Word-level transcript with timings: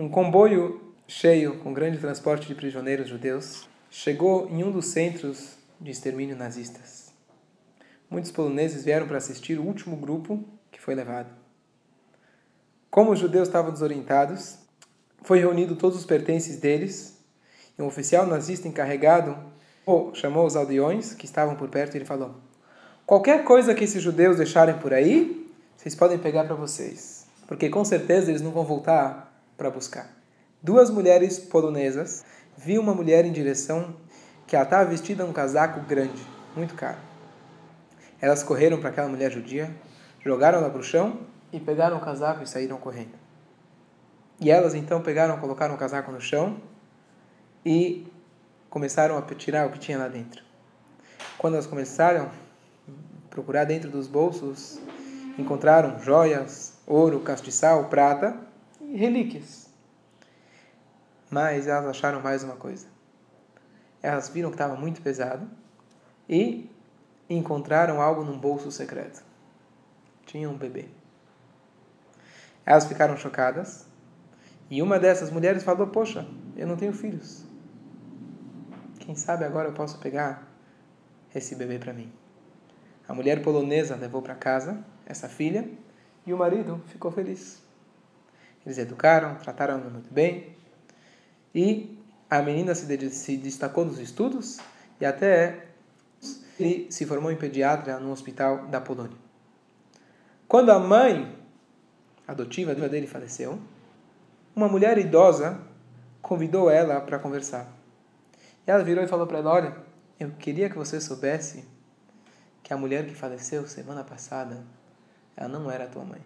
um 0.00 0.08
comboio 0.08 0.80
cheio 1.06 1.58
com 1.58 1.74
grande 1.74 1.98
transporte 1.98 2.48
de 2.48 2.54
prisioneiros 2.54 3.06
judeus 3.06 3.68
chegou 3.90 4.48
em 4.48 4.64
um 4.64 4.70
dos 4.70 4.86
centros 4.86 5.58
de 5.78 5.90
extermínio 5.90 6.34
nazistas. 6.34 7.12
Muitos 8.08 8.30
poloneses 8.30 8.82
vieram 8.82 9.06
para 9.06 9.18
assistir 9.18 9.58
o 9.58 9.62
último 9.62 9.98
grupo 9.98 10.42
que 10.72 10.80
foi 10.80 10.94
levado. 10.94 11.28
Como 12.90 13.10
os 13.10 13.18
judeus 13.18 13.46
estavam 13.46 13.70
desorientados, 13.70 14.56
foi 15.22 15.38
reunido 15.38 15.76
todos 15.76 15.98
os 15.98 16.06
pertences 16.06 16.56
deles 16.56 17.18
e 17.78 17.82
um 17.82 17.86
oficial 17.86 18.26
nazista 18.26 18.66
encarregado 18.66 19.36
chamou 20.14 20.46
os 20.46 20.56
aldeões 20.56 21.12
que 21.12 21.26
estavam 21.26 21.56
por 21.56 21.68
perto 21.68 21.94
e 21.94 21.98
ele 21.98 22.06
falou: 22.06 22.36
Qualquer 23.04 23.44
coisa 23.44 23.74
que 23.74 23.84
esses 23.84 24.02
judeus 24.02 24.38
deixarem 24.38 24.78
por 24.78 24.94
aí, 24.94 25.46
vocês 25.76 25.94
podem 25.94 26.16
pegar 26.16 26.44
para 26.44 26.54
vocês, 26.54 27.26
porque 27.46 27.68
com 27.68 27.84
certeza 27.84 28.30
eles 28.30 28.40
não 28.40 28.50
vão 28.50 28.64
voltar 28.64 29.29
para 29.60 29.70
buscar. 29.70 30.08
Duas 30.62 30.88
mulheres 30.88 31.38
polonesas 31.38 32.24
viu 32.56 32.80
uma 32.80 32.94
mulher 32.94 33.26
em 33.26 33.30
direção 33.30 33.94
que 34.46 34.56
ela 34.56 34.64
estava 34.64 34.88
vestida 34.88 35.22
um 35.22 35.34
casaco 35.34 35.80
grande, 35.80 36.22
muito 36.56 36.74
caro. 36.74 36.96
Elas 38.22 38.42
correram 38.42 38.80
para 38.80 38.88
aquela 38.88 39.06
mulher 39.06 39.30
judia, 39.30 39.70
jogaram 40.24 40.60
ela 40.60 40.70
para 40.70 40.80
o 40.80 40.82
chão 40.82 41.20
e 41.52 41.60
pegaram 41.60 41.98
o 41.98 42.00
casaco 42.00 42.42
e 42.42 42.46
saíram 42.46 42.78
correndo. 42.78 43.12
E 44.40 44.50
elas 44.50 44.74
então 44.74 45.02
pegaram, 45.02 45.36
colocaram 45.36 45.74
o 45.74 45.78
casaco 45.78 46.10
no 46.10 46.22
chão 46.22 46.56
e 47.62 48.10
começaram 48.70 49.18
a 49.18 49.22
tirar 49.34 49.66
o 49.66 49.70
que 49.70 49.78
tinha 49.78 49.98
lá 49.98 50.08
dentro. 50.08 50.42
Quando 51.36 51.54
elas 51.54 51.66
começaram 51.66 52.30
a 52.88 53.28
procurar 53.28 53.64
dentro 53.64 53.90
dos 53.90 54.08
bolsos, 54.08 54.80
encontraram 55.38 56.00
joias, 56.00 56.78
ouro, 56.86 57.20
castiçal, 57.20 57.84
prata 57.90 58.48
relíquias. 58.96 59.68
Mas 61.30 61.66
elas 61.66 61.86
acharam 61.86 62.20
mais 62.20 62.42
uma 62.42 62.56
coisa. 62.56 62.86
Elas 64.02 64.28
viram 64.28 64.50
que 64.50 64.54
estava 64.54 64.74
muito 64.76 65.00
pesado 65.02 65.48
e 66.28 66.68
encontraram 67.28 68.00
algo 68.00 68.24
num 68.24 68.38
bolso 68.38 68.70
secreto. 68.70 69.22
Tinha 70.26 70.48
um 70.48 70.56
bebê. 70.56 70.86
Elas 72.64 72.86
ficaram 72.86 73.16
chocadas 73.16 73.86
e 74.68 74.82
uma 74.82 74.98
dessas 74.98 75.30
mulheres 75.30 75.62
falou: 75.62 75.86
Poxa, 75.88 76.26
eu 76.56 76.66
não 76.66 76.76
tenho 76.76 76.92
filhos. 76.92 77.44
Quem 79.00 79.14
sabe 79.14 79.44
agora 79.44 79.68
eu 79.68 79.72
posso 79.72 79.98
pegar 79.98 80.48
esse 81.34 81.54
bebê 81.54 81.78
para 81.78 81.92
mim. 81.92 82.12
A 83.08 83.14
mulher 83.14 83.42
polonesa 83.42 83.96
levou 83.96 84.22
para 84.22 84.34
casa 84.34 84.84
essa 85.04 85.28
filha 85.28 85.68
e 86.24 86.32
o 86.32 86.38
marido 86.38 86.80
ficou 86.86 87.10
feliz. 87.10 87.69
Eles 88.64 88.78
educaram, 88.78 89.36
trataram 89.36 89.74
ela 89.74 89.90
muito 89.90 90.12
bem 90.12 90.54
e 91.54 91.98
a 92.28 92.42
menina 92.42 92.74
se, 92.74 93.10
se 93.10 93.36
destacou 93.36 93.84
nos 93.84 93.98
estudos 93.98 94.58
e 95.00 95.04
até 95.04 95.66
ele 96.58 96.90
se 96.90 97.06
formou 97.06 97.32
em 97.32 97.36
pediatra 97.36 97.98
no 97.98 98.12
hospital 98.12 98.66
da 98.66 98.80
Polônia. 98.80 99.16
Quando 100.46 100.70
a 100.70 100.78
mãe 100.78 101.36
adotiva 102.26 102.74
dele 102.74 103.06
faleceu, 103.06 103.58
uma 104.54 104.68
mulher 104.68 104.98
idosa 104.98 105.60
convidou 106.20 106.70
ela 106.70 107.00
para 107.00 107.18
conversar. 107.18 107.66
E 108.66 108.70
ela 108.70 108.84
virou 108.84 109.02
e 109.02 109.08
falou 109.08 109.26
para 109.26 109.38
ela: 109.38 109.50
Olha, 109.50 109.76
eu 110.18 110.30
queria 110.32 110.68
que 110.68 110.76
você 110.76 111.00
soubesse 111.00 111.64
que 112.62 112.72
a 112.72 112.76
mulher 112.76 113.06
que 113.06 113.14
faleceu 113.14 113.66
semana 113.66 114.04
passada, 114.04 114.62
ela 115.36 115.48
não 115.48 115.70
era 115.70 115.86
tua 115.86 116.04
mãe. 116.04 116.20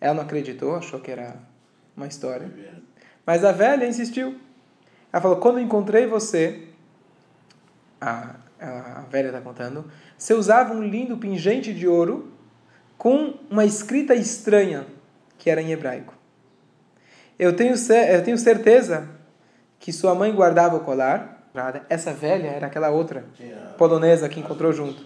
Ela 0.00 0.14
não 0.14 0.22
acreditou, 0.22 0.76
achou 0.76 1.00
que 1.00 1.10
era 1.10 1.36
uma 1.96 2.06
história. 2.06 2.50
Mas 3.26 3.44
a 3.44 3.52
velha 3.52 3.86
insistiu. 3.86 4.38
Ela 5.12 5.20
falou: 5.20 5.36
quando 5.38 5.60
encontrei 5.60 6.06
você, 6.06 6.68
a, 8.00 8.34
a 8.60 9.04
velha 9.10 9.28
está 9.28 9.40
contando, 9.40 9.90
você 10.16 10.34
usava 10.34 10.72
um 10.72 10.82
lindo 10.82 11.16
pingente 11.16 11.74
de 11.74 11.86
ouro 11.86 12.32
com 12.96 13.34
uma 13.50 13.64
escrita 13.64 14.14
estranha 14.14 14.86
que 15.38 15.48
era 15.48 15.62
em 15.62 15.72
hebraico. 15.72 16.14
Eu 17.38 17.56
tenho, 17.56 17.74
eu 17.74 18.22
tenho 18.22 18.36
certeza 18.36 19.08
que 19.78 19.92
sua 19.92 20.14
mãe 20.14 20.32
guardava 20.34 20.76
o 20.76 20.80
colar. 20.80 21.48
Essa 21.88 22.12
velha 22.12 22.48
era 22.48 22.66
aquela 22.66 22.90
outra 22.90 23.24
polonesa 23.78 24.28
que 24.28 24.38
encontrou 24.38 24.72
junto. 24.72 25.02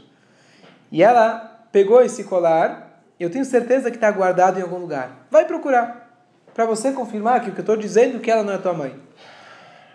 E 0.91 1.03
ela 1.03 1.67
pegou 1.71 2.03
esse 2.03 2.25
colar. 2.25 2.94
Eu 3.19 3.31
tenho 3.31 3.45
certeza 3.45 3.91
que 3.91 3.97
está 3.97 4.11
guardado 4.11 4.59
em 4.59 4.63
algum 4.63 4.79
lugar. 4.79 5.27
Vai 5.31 5.45
procurar 5.45 6.05
para 6.53 6.65
você 6.65 6.93
confirmar 6.93 7.41
que 7.41 7.51
o 7.51 7.53
que 7.53 7.59
eu 7.59 7.63
estou 7.63 7.77
dizendo 7.77 8.21
que 8.21 8.31
ela 8.31 8.43
não 8.43 8.53
é 8.53 8.59
tua 8.59 8.73
mãe. 8.73 8.99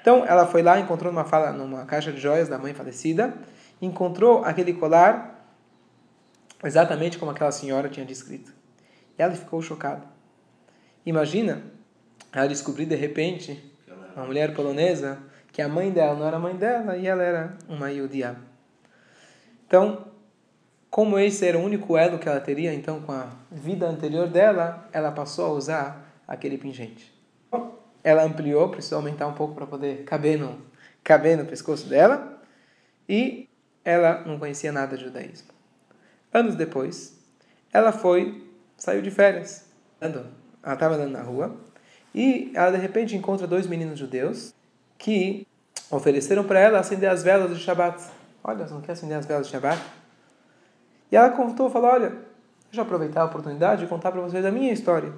Então 0.01 0.25
ela 0.25 0.45
foi 0.45 0.61
lá, 0.61 0.79
encontrou 0.79 1.11
numa 1.11 1.25
fala, 1.25 1.51
numa 1.51 1.85
caixa 1.85 2.11
de 2.11 2.19
joias 2.19 2.47
da 2.47 2.57
mãe 2.57 2.73
falecida, 2.73 3.33
encontrou 3.81 4.43
aquele 4.43 4.73
colar 4.73 5.45
exatamente 6.63 7.17
como 7.17 7.31
aquela 7.31 7.51
senhora 7.51 7.89
tinha 7.89 8.05
descrito. 8.05 8.53
E 9.17 9.21
ela 9.21 9.33
ficou 9.33 9.61
chocada. 9.61 10.03
Imagina 11.05 11.63
ela 12.31 12.47
descobrir 12.47 12.85
de 12.85 12.95
repente 12.95 13.73
uma 14.15 14.25
mulher 14.25 14.53
polonesa 14.53 15.17
que 15.51 15.61
a 15.61 15.67
mãe 15.67 15.91
dela 15.91 16.15
não 16.15 16.25
era 16.25 16.39
mãe 16.39 16.55
dela 16.55 16.97
e 16.97 17.07
ela 17.07 17.23
era 17.23 17.57
uma 17.67 17.89
Yudia. 17.91 18.35
Então, 19.65 20.07
como 20.89 21.19
esse 21.19 21.45
era 21.45 21.57
o 21.57 21.63
único 21.63 21.95
elo 21.95 22.17
que 22.17 22.27
ela 22.27 22.39
teria 22.39 22.73
então 22.73 23.01
com 23.01 23.11
a 23.11 23.29
vida 23.51 23.87
anterior 23.87 24.27
dela, 24.27 24.87
ela 24.91 25.11
passou 25.11 25.45
a 25.45 25.49
usar 25.49 26.21
aquele 26.27 26.57
pingente. 26.57 27.13
Ela 28.03 28.23
ampliou, 28.23 28.69
precisou 28.69 28.97
aumentar 28.97 29.27
um 29.27 29.33
pouco 29.33 29.53
para 29.53 29.67
poder 29.67 30.03
caber 30.03 30.39
no, 30.39 30.59
caber 31.03 31.37
no 31.37 31.45
pescoço 31.45 31.87
dela. 31.87 32.41
E 33.07 33.47
ela 33.83 34.23
não 34.25 34.39
conhecia 34.39 34.71
nada 34.71 34.97
de 34.97 35.03
judaísmo. 35.03 35.49
Anos 36.33 36.55
depois, 36.55 37.19
ela 37.71 37.91
foi, 37.91 38.47
saiu 38.77 39.01
de 39.01 39.11
férias. 39.11 39.65
Ela 39.99 40.31
estava 40.73 40.95
andando 40.95 41.11
na 41.11 41.21
rua 41.21 41.55
e 42.13 42.51
ela 42.55 42.71
de 42.71 42.77
repente 42.77 43.15
encontra 43.15 43.45
dois 43.45 43.67
meninos 43.67 43.99
judeus 43.99 44.53
que 44.97 45.45
ofereceram 45.91 46.43
para 46.43 46.59
ela 46.59 46.79
acender 46.79 47.09
as 47.09 47.23
velas 47.23 47.55
de 47.55 47.63
Shabbat. 47.63 48.03
Olha, 48.43 48.65
não 48.67 48.81
quer 48.81 48.93
acender 48.93 49.17
as 49.17 49.25
velas 49.25 49.47
de 49.47 49.51
Shabbat? 49.51 49.79
E 51.11 51.15
ela 51.15 51.29
contou, 51.29 51.69
falou, 51.69 51.89
olha, 51.89 52.09
deixa 52.09 52.77
eu 52.79 52.83
aproveitar 52.83 53.21
a 53.21 53.25
oportunidade 53.25 53.81
de 53.81 53.87
contar 53.87 54.11
para 54.11 54.21
vocês 54.21 54.45
a 54.45 54.51
minha 54.51 54.71
história. 54.71 55.11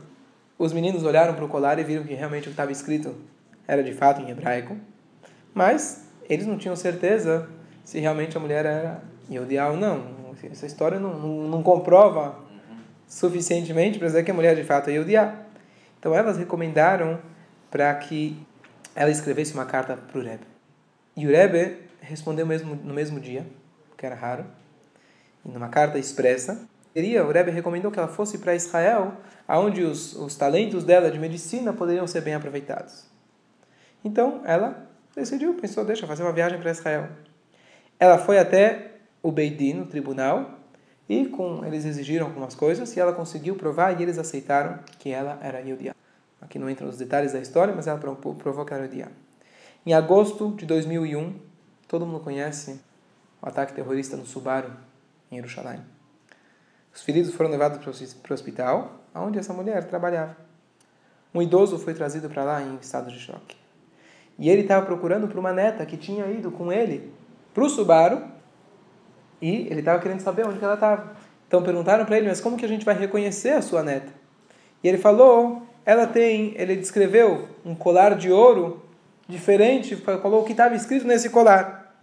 Os 0.57 0.73
meninos 0.73 1.03
olharam 1.03 1.33
para 1.33 1.43
o 1.43 1.47
colar 1.47 1.79
e 1.79 1.83
viram 1.83 2.03
que 2.03 2.13
realmente 2.13 2.43
o 2.43 2.45
que 2.45 2.49
estava 2.51 2.71
escrito 2.71 3.15
era 3.67 3.83
de 3.83 3.93
fato 3.93 4.21
em 4.21 4.29
hebraico, 4.29 4.77
mas 5.53 6.07
eles 6.29 6.45
não 6.45 6.57
tinham 6.57 6.75
certeza 6.75 7.49
se 7.83 7.99
realmente 7.99 8.37
a 8.37 8.39
mulher 8.39 8.65
era 8.65 9.01
Yodiá 9.29 9.69
ou 9.69 9.77
não. 9.77 10.21
Essa 10.43 10.65
história 10.65 10.99
não, 10.99 11.19
não, 11.19 11.49
não 11.49 11.63
comprova 11.63 12.39
suficientemente 13.07 13.99
para 13.99 14.07
dizer 14.07 14.23
que 14.23 14.31
a 14.31 14.33
mulher 14.33 14.55
de 14.55 14.63
fato 14.63 14.89
é 14.89 14.93
Yodiá. 14.93 15.35
Então 15.99 16.15
elas 16.15 16.37
recomendaram 16.37 17.19
para 17.69 17.93
que 17.95 18.37
ela 18.95 19.11
escrevesse 19.11 19.53
uma 19.53 19.65
carta 19.65 19.95
para 19.97 20.19
o 20.19 20.23
Rebbe. 20.23 20.45
E 21.15 21.27
o 21.27 21.29
Rebbe 21.29 21.77
respondeu 22.01 22.45
mesmo, 22.45 22.75
no 22.75 22.93
mesmo 22.93 23.19
dia, 23.19 23.45
que 23.97 24.05
era 24.05 24.15
raro, 24.15 24.45
e 25.45 25.49
numa 25.49 25.69
carta 25.69 25.97
expressa, 25.97 26.67
queria, 26.93 27.25
o 27.25 27.31
Rebbe 27.31 27.51
recomendou 27.51 27.91
que 27.91 27.99
ela 27.99 28.07
fosse 28.07 28.37
para 28.37 28.55
Israel 28.55 29.13
onde 29.47 29.83
os, 29.83 30.13
os 30.13 30.35
talentos 30.35 30.83
dela 30.83 31.11
de 31.11 31.19
medicina 31.19 31.73
poderiam 31.73 32.07
ser 32.07 32.21
bem 32.21 32.33
aproveitados. 32.33 33.05
Então, 34.03 34.41
ela 34.45 34.87
decidiu, 35.15 35.53
pensou, 35.55 35.83
deixa 35.83 36.07
fazer 36.07 36.23
uma 36.23 36.31
viagem 36.31 36.59
para 36.59 36.71
Israel. 36.71 37.09
Ela 37.99 38.17
foi 38.17 38.39
até 38.39 38.91
o 39.21 39.31
Beidin, 39.31 39.81
o 39.81 39.85
tribunal, 39.85 40.59
e 41.07 41.25
com 41.25 41.65
eles 41.65 41.85
exigiram 41.85 42.27
algumas 42.27 42.55
coisas, 42.55 42.95
e 42.95 42.99
ela 42.99 43.13
conseguiu 43.13 43.55
provar, 43.55 43.99
e 43.99 44.03
eles 44.03 44.17
aceitaram 44.17 44.79
que 44.97 45.11
ela 45.11 45.37
era 45.41 45.59
Yudia. 45.59 45.95
Aqui 46.39 46.57
não 46.57 46.69
entram 46.69 46.89
os 46.89 46.97
detalhes 46.97 47.33
da 47.33 47.39
história, 47.39 47.73
mas 47.75 47.87
ela 47.87 47.99
provou 47.99 48.65
que 48.65 48.73
era 48.73 48.85
Yudia. 48.85 49.11
Em 49.85 49.93
agosto 49.93 50.51
de 50.55 50.65
2001, 50.65 51.35
todo 51.87 52.05
mundo 52.05 52.21
conhece 52.21 52.79
o 53.41 53.47
ataque 53.47 53.73
terrorista 53.73 54.15
no 54.15 54.25
Subaru, 54.25 54.71
em 55.31 55.35
Jerusalém. 55.37 55.79
Os 56.93 57.01
feridos 57.01 57.33
foram 57.33 57.49
levados 57.49 57.77
para 57.77 58.31
o 58.31 58.33
hospital, 58.33 59.01
onde 59.15 59.39
essa 59.39 59.53
mulher 59.53 59.85
trabalhava. 59.85 60.35
Um 61.33 61.41
idoso 61.41 61.79
foi 61.79 61.93
trazido 61.93 62.29
para 62.29 62.43
lá 62.43 62.61
em 62.61 62.75
estado 62.81 63.09
de 63.09 63.19
choque. 63.19 63.55
E 64.37 64.49
ele 64.49 64.63
estava 64.63 64.85
procurando 64.85 65.27
por 65.27 65.39
uma 65.39 65.53
neta 65.53 65.85
que 65.85 65.95
tinha 65.95 66.25
ido 66.27 66.51
com 66.51 66.71
ele 66.71 67.13
para 67.53 67.63
o 67.63 67.69
Subaru 67.69 68.23
e 69.41 69.67
ele 69.67 69.79
estava 69.79 70.01
querendo 70.01 70.19
saber 70.19 70.45
onde 70.45 70.63
ela 70.63 70.73
estava. 70.73 71.15
Então 71.47 71.63
perguntaram 71.63 72.05
para 72.05 72.17
ele, 72.17 72.27
mas 72.27 72.41
como 72.41 72.57
que 72.57 72.65
a 72.65 72.67
gente 72.67 72.85
vai 72.85 72.97
reconhecer 72.97 73.51
a 73.51 73.61
sua 73.61 73.83
neta? 73.83 74.11
E 74.83 74.87
ele 74.87 74.97
falou, 74.97 75.63
ela 75.85 76.07
tem, 76.07 76.53
ele 76.57 76.75
descreveu 76.75 77.47
um 77.63 77.75
colar 77.75 78.15
de 78.15 78.31
ouro 78.31 78.83
diferente, 79.27 79.95
falou 79.95 80.41
o 80.41 80.43
que 80.43 80.51
estava 80.51 80.75
escrito 80.75 81.05
nesse 81.05 81.29
colar. 81.29 81.95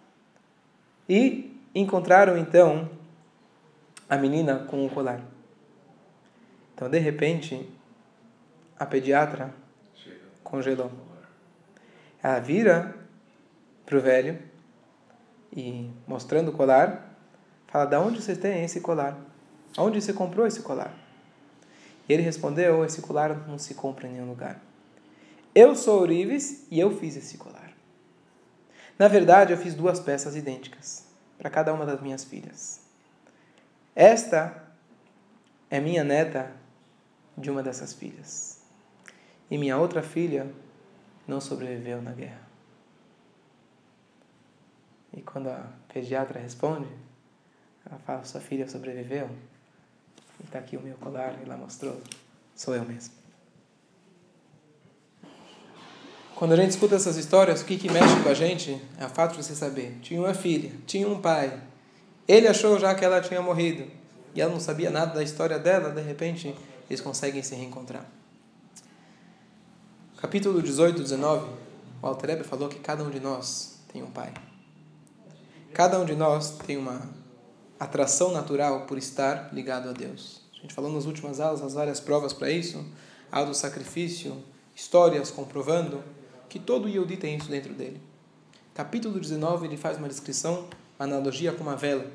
E 1.09 1.59
encontraram 1.75 2.37
então 2.37 2.89
a 4.09 4.17
menina 4.17 4.61
com 4.69 4.87
o 4.87 4.91
colar. 4.91 5.21
Então, 6.75 6.89
de 6.89 6.99
repente, 6.99 7.69
a 8.79 8.87
pediatra 8.87 9.53
congelou. 10.43 10.91
Ela 12.23 12.39
vira 12.41 12.95
para 13.85 13.99
o 13.99 14.01
velho 14.01 14.39
e 15.55 15.91
mostrando 16.07 16.49
o 16.49 16.53
colar, 16.53 17.15
fala: 17.67 17.85
"Da 17.85 18.01
onde 18.01 18.23
você 18.23 18.37
tem 18.37 18.65
esse 18.65 18.81
colar? 18.81 19.19
Onde 19.77 20.01
você 20.01 20.13
comprou 20.13 20.47
esse 20.47 20.63
colar?" 20.63 20.93
E 22.09 22.13
ele 22.13 22.23
respondeu: 22.23 22.85
"Esse 22.85 23.03
colar 23.03 23.47
não 23.49 23.59
se 23.59 23.75
compra 23.75 24.07
em 24.07 24.13
nenhum 24.13 24.29
lugar. 24.29 24.61
Eu 25.55 25.75
sou 25.75 26.01
Orives 26.01 26.67
e 26.71 26.79
eu 26.79 26.97
fiz 26.97 27.17
esse 27.17 27.37
colar. 27.37 27.73
Na 28.99 29.09
verdade, 29.09 29.53
eu 29.53 29.59
fiz 29.59 29.75
duas 29.75 30.01
peças 30.01 30.37
idênticas 30.37 31.05
para 31.37 31.51
cada 31.51 31.73
uma 31.73 31.87
das 31.87 32.01
minhas 32.01 32.25
filhas. 32.25 32.78
Esta 33.99 34.63
é 35.69 35.81
minha 35.81 36.05
neta 36.05 36.53
de 37.37 37.51
uma 37.51 37.65
dessas 37.65 37.93
filhas. 37.93 38.63
E 39.51 39.59
minha 39.59 39.77
outra 39.77 40.05
filha 40.05 40.49
não 41.27 41.41
sobreviveu 41.41 42.01
na 42.01 42.13
guerra. 42.13 42.47
E 45.13 45.21
quando 45.21 45.49
a 45.49 45.67
pediatra 45.93 46.39
responde, 46.39 46.87
ela 47.85 47.99
fala: 47.99 48.25
Sua 48.25 48.41
filha 48.41 48.69
sobreviveu? 48.69 49.29
E 50.39 50.45
está 50.45 50.61
aqui 50.61 50.77
o 50.77 50.81
meu 50.81 50.95
colar, 50.99 51.35
e 51.41 51.43
ela 51.43 51.57
mostrou: 51.57 52.01
Sou 52.55 52.77
eu 52.77 52.85
mesmo. 52.85 53.13
Quando 56.37 56.53
a 56.53 56.57
gente 56.57 56.71
escuta 56.71 56.95
essas 56.95 57.17
histórias, 57.17 57.63
o 57.63 57.65
que, 57.65 57.77
que 57.77 57.91
mexe 57.91 58.23
com 58.23 58.29
a 58.29 58.35
gente 58.35 58.81
é 58.97 59.05
o 59.05 59.11
fato 59.11 59.33
de 59.33 59.43
você 59.43 59.57
saber: 59.57 59.99
tinha 60.03 60.21
uma 60.21 60.35
filha, 60.35 60.71
tinha 60.87 61.09
um 61.09 61.21
pai. 61.21 61.67
Ele 62.29 62.47
achou 62.47 62.79
já 62.79 62.95
que 62.95 63.05
ela 63.05 63.23
tinha 63.23 63.41
morrido. 63.41 63.91
E 64.35 64.41
ela 64.41 64.53
não 64.53 64.61
sabia 64.61 64.91
nada 64.91 65.15
da 65.15 65.23
história 65.23 65.59
dela, 65.59 65.91
de 65.91 66.03
repente 66.03 66.55
eles 66.89 67.01
conseguem 67.01 67.43
se 67.43 67.55
reencontrar. 67.55 68.07
Capítulo 70.19 70.63
18, 70.63 71.01
19, 71.01 71.49
o 72.03 72.07
Alter 72.07 72.45
falou 72.45 72.69
que 72.69 72.79
cada 72.79 73.03
um 73.03 73.11
de 73.11 73.19
nós 73.19 73.81
tem 73.93 74.03
um 74.03 74.11
pai. 74.11 74.33
Cada 75.73 75.99
um 75.99 76.05
de 76.05 76.15
nós 76.15 76.59
tem 76.67 76.77
uma 76.77 77.09
atração 77.81 78.33
natural 78.33 78.83
por 78.87 78.99
estar 78.99 79.53
ligado 79.55 79.89
a 79.89 79.93
Deus. 79.93 80.43
A 80.59 80.63
gente 80.63 80.75
falou 80.75 80.93
nas 80.93 81.07
últimas 81.07 81.41
aulas 81.41 81.63
as 81.63 81.75
várias 81.75 82.01
provas 82.01 82.33
para 82.33 82.51
isso, 82.51 82.85
a 83.31 83.45
do 83.45 83.55
sacrifício, 83.55 84.43
histórias 84.75 85.31
comprovando 85.31 86.03
que 86.49 86.59
todo 86.59 86.89
Yehudi 86.89 87.17
tem 87.17 87.37
isso 87.37 87.49
dentro 87.49 87.73
dele. 87.75 88.01
Capítulo 88.75 89.21
19, 89.21 89.67
ele 89.67 89.77
faz 89.77 89.99
uma 89.99 90.09
descrição, 90.09 90.69
analogia 90.99 91.53
com 91.53 91.63
uma 91.63 91.77
vela, 91.77 92.07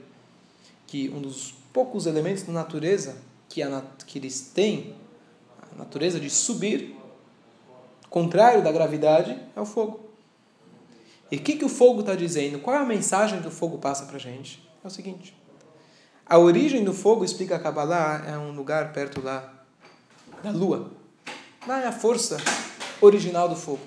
que 0.87 1.09
um 1.09 1.21
dos 1.21 1.53
poucos 1.71 2.05
elementos 2.05 2.43
da 2.43 2.53
natureza 2.53 3.17
que, 3.49 3.61
a, 3.61 3.83
que 4.05 4.19
eles 4.19 4.51
têm, 4.53 4.95
a 5.71 5.77
natureza 5.77 6.19
de 6.19 6.29
subir, 6.29 6.95
contrário 8.09 8.63
da 8.63 8.71
gravidade, 8.71 9.39
é 9.55 9.59
o 9.59 9.65
fogo. 9.65 9.99
E 11.31 11.37
o 11.37 11.39
que, 11.39 11.55
que 11.55 11.65
o 11.65 11.69
fogo 11.69 12.01
está 12.01 12.13
dizendo? 12.13 12.59
Qual 12.59 12.75
é 12.75 12.79
a 12.79 12.85
mensagem 12.85 13.41
que 13.41 13.47
o 13.47 13.51
fogo 13.51 13.79
passa 13.79 14.05
para 14.05 14.17
a 14.17 14.19
gente? 14.19 14.67
É 14.83 14.87
o 14.87 14.89
seguinte: 14.89 15.35
a 16.25 16.37
origem 16.37 16.83
do 16.83 16.93
fogo, 16.93 17.25
explica 17.25 17.55
a 17.55 17.59
Kabbalah, 17.59 18.23
é 18.27 18.37
um 18.37 18.51
lugar 18.51 18.93
perto 18.93 19.21
lá 19.21 19.51
da 20.43 20.51
lua. 20.51 20.91
Lá 21.67 21.81
é 21.81 21.87
a 21.87 21.91
força 21.91 22.37
original 23.01 23.49
do 23.49 23.55
fogo. 23.55 23.81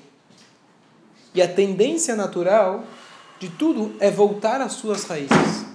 E 1.35 1.43
a 1.43 1.47
tendência 1.47 2.17
natural 2.17 2.85
de 3.39 3.49
tudo 3.51 3.95
é 4.01 4.11
voltar 4.11 4.61
às 4.61 4.73
suas 4.73 5.05
raízes. 5.05 5.67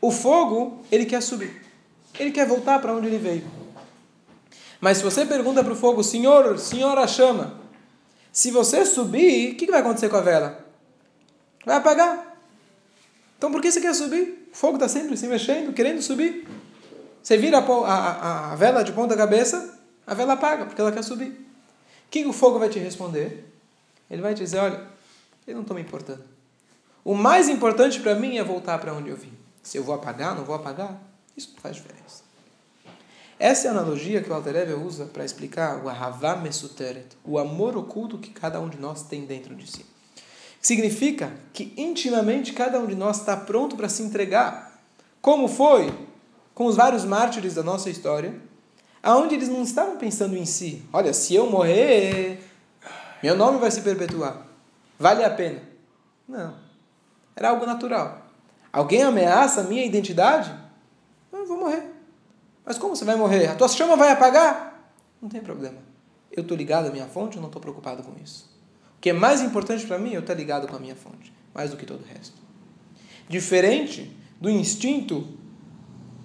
O 0.00 0.10
fogo, 0.10 0.82
ele 0.90 1.06
quer 1.06 1.22
subir. 1.22 1.62
Ele 2.18 2.30
quer 2.30 2.46
voltar 2.46 2.78
para 2.80 2.94
onde 2.94 3.06
ele 3.06 3.18
veio. 3.18 3.44
Mas 4.80 4.98
se 4.98 5.04
você 5.04 5.24
pergunta 5.24 5.62
para 5.64 5.72
o 5.72 5.76
fogo, 5.76 6.02
Senhor, 6.02 6.58
Senhora 6.58 7.06
chama, 7.06 7.58
se 8.32 8.50
você 8.50 8.84
subir, 8.84 9.52
o 9.52 9.56
que 9.56 9.66
vai 9.66 9.80
acontecer 9.80 10.08
com 10.08 10.16
a 10.16 10.20
vela? 10.20 10.64
Vai 11.64 11.76
apagar. 11.76 12.36
Então 13.38 13.50
por 13.50 13.60
que 13.60 13.70
você 13.70 13.80
quer 13.80 13.94
subir? 13.94 14.48
O 14.52 14.56
fogo 14.56 14.74
está 14.74 14.88
sempre 14.88 15.16
se 15.16 15.26
mexendo, 15.26 15.72
querendo 15.72 16.02
subir. 16.02 16.46
Você 17.22 17.36
vira 17.36 17.58
a, 17.58 17.62
a, 17.62 18.52
a 18.52 18.56
vela 18.56 18.84
de 18.84 18.92
ponta 18.92 19.16
cabeça, 19.16 19.78
a 20.06 20.14
vela 20.14 20.34
apaga, 20.34 20.66
porque 20.66 20.80
ela 20.80 20.92
quer 20.92 21.02
subir. 21.02 21.30
O 21.30 22.10
que 22.10 22.24
o 22.24 22.32
fogo 22.32 22.58
vai 22.58 22.68
te 22.68 22.78
responder? 22.78 23.52
Ele 24.08 24.22
vai 24.22 24.32
dizer: 24.32 24.58
olha, 24.58 24.86
eu 25.46 25.54
não 25.54 25.62
estou 25.62 25.74
me 25.74 25.82
importando. 25.82 26.35
O 27.06 27.14
mais 27.14 27.48
importante 27.48 28.00
para 28.00 28.16
mim 28.16 28.36
é 28.36 28.42
voltar 28.42 28.78
para 28.78 28.92
onde 28.92 29.10
eu 29.10 29.16
vim. 29.16 29.32
Se 29.62 29.78
eu 29.78 29.84
vou 29.84 29.94
apagar, 29.94 30.34
não 30.34 30.44
vou 30.44 30.56
apagar, 30.56 31.00
isso 31.36 31.52
não 31.54 31.62
faz 31.62 31.76
diferença. 31.76 32.24
Essa 33.38 33.68
é 33.68 33.70
a 33.70 33.74
analogia 33.74 34.20
que 34.20 34.28
o 34.28 34.34
Alter 34.34 34.76
usa 34.76 35.06
para 35.06 35.24
explicar 35.24 35.84
o 35.84 35.88
Ahavá 35.88 36.34
Mesuteret, 36.34 37.06
o 37.24 37.38
amor 37.38 37.76
oculto 37.76 38.18
que 38.18 38.30
cada 38.30 38.60
um 38.60 38.68
de 38.68 38.76
nós 38.78 39.04
tem 39.04 39.24
dentro 39.24 39.54
de 39.54 39.70
si. 39.70 39.86
Significa 40.60 41.32
que 41.52 41.72
intimamente 41.76 42.52
cada 42.52 42.80
um 42.80 42.86
de 42.88 42.96
nós 42.96 43.20
está 43.20 43.36
pronto 43.36 43.76
para 43.76 43.88
se 43.88 44.02
entregar, 44.02 44.82
como 45.22 45.46
foi 45.46 45.96
com 46.56 46.66
os 46.66 46.74
vários 46.74 47.04
mártires 47.04 47.54
da 47.54 47.62
nossa 47.62 47.88
história, 47.88 48.34
aonde 49.00 49.36
eles 49.36 49.48
não 49.48 49.62
estavam 49.62 49.96
pensando 49.96 50.36
em 50.36 50.44
si. 50.44 50.82
Olha, 50.92 51.12
se 51.12 51.36
eu 51.36 51.48
morrer, 51.48 52.42
meu 53.22 53.36
nome 53.36 53.60
vai 53.60 53.70
se 53.70 53.82
perpetuar. 53.82 54.44
Vale 54.98 55.22
a 55.22 55.30
pena. 55.30 55.62
Não. 56.28 56.65
Era 57.36 57.50
algo 57.50 57.66
natural. 57.66 58.26
Alguém 58.72 59.02
ameaça 59.02 59.60
a 59.60 59.64
minha 59.64 59.84
identidade? 59.84 60.52
Eu 61.30 61.46
vou 61.46 61.58
morrer. 61.58 61.82
Mas 62.64 62.78
como 62.78 62.96
você 62.96 63.04
vai 63.04 63.14
morrer? 63.14 63.46
A 63.46 63.54
tua 63.54 63.68
chama 63.68 63.94
vai 63.94 64.10
apagar? 64.10 64.90
Não 65.20 65.28
tem 65.28 65.40
problema. 65.40 65.78
Eu 66.32 66.42
estou 66.42 66.56
ligado 66.56 66.88
à 66.88 66.90
minha 66.90 67.06
fonte, 67.06 67.36
eu 67.36 67.40
não 67.40 67.48
estou 67.48 67.60
preocupado 67.60 68.02
com 68.02 68.12
isso. 68.22 68.50
O 68.96 69.00
que 69.00 69.10
é 69.10 69.12
mais 69.12 69.40
importante 69.40 69.86
para 69.86 69.98
mim 69.98 70.12
é 70.12 70.16
eu 70.16 70.20
estar 70.20 70.34
ligado 70.34 70.66
com 70.66 70.74
a 70.74 70.78
minha 70.78 70.96
fonte, 70.96 71.32
mais 71.54 71.70
do 71.70 71.76
que 71.76 71.86
todo 71.86 72.00
o 72.02 72.06
resto. 72.06 72.36
Diferente 73.28 74.14
do 74.40 74.50
instinto 74.50 75.26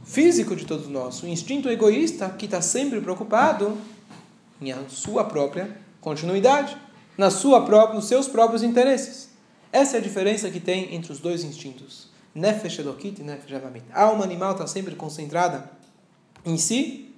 físico 0.04 0.56
de 0.56 0.66
todos 0.66 0.88
nós, 0.88 1.22
o 1.22 1.28
instinto 1.28 1.70
egoísta 1.70 2.30
que 2.30 2.46
está 2.46 2.62
sempre 2.62 3.00
preocupado 3.02 3.78
em 4.60 4.74
sua 4.90 5.24
própria 5.24 5.78
continuidade, 6.00 6.76
na 7.18 7.30
sua 7.30 7.66
própria, 7.66 7.96
nos 7.96 8.06
seus 8.06 8.28
próprios 8.28 8.64
interesses. 8.64 9.31
Essa 9.72 9.98
é 9.98 10.00
a 10.00 10.04
diferença 10.04 10.50
que 10.50 10.60
tem 10.60 10.94
entre 10.94 11.12
os 11.12 11.20
dois 11.20 11.44
instintos. 11.44 12.10
Nefesh 12.36 12.80
Elokit 12.80 13.22
e 13.22 13.24
Nefesh 13.24 13.54
Avamit. 13.54 13.86
A 13.94 14.04
alma 14.04 14.24
animal 14.24 14.54
está 14.54 14.68
sempre 14.68 14.96
concentrada 14.96 15.70
em 16.46 16.58
si 16.58 17.14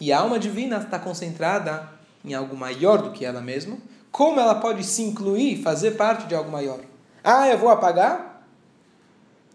e 0.00 0.12
a 0.12 0.20
alma 0.20 0.38
divina 0.38 0.78
está 0.78 0.98
concentrada 0.98 1.88
em 2.24 2.34
algo 2.34 2.56
maior 2.56 3.02
do 3.02 3.12
que 3.12 3.24
ela 3.24 3.40
mesma. 3.40 3.78
Como 4.10 4.38
ela 4.38 4.54
pode 4.56 4.84
se 4.84 5.02
incluir, 5.02 5.62
fazer 5.62 5.92
parte 5.92 6.26
de 6.26 6.34
algo 6.34 6.50
maior? 6.50 6.80
Ah, 7.22 7.48
eu 7.48 7.58
vou 7.58 7.70
apagar? 7.70 8.46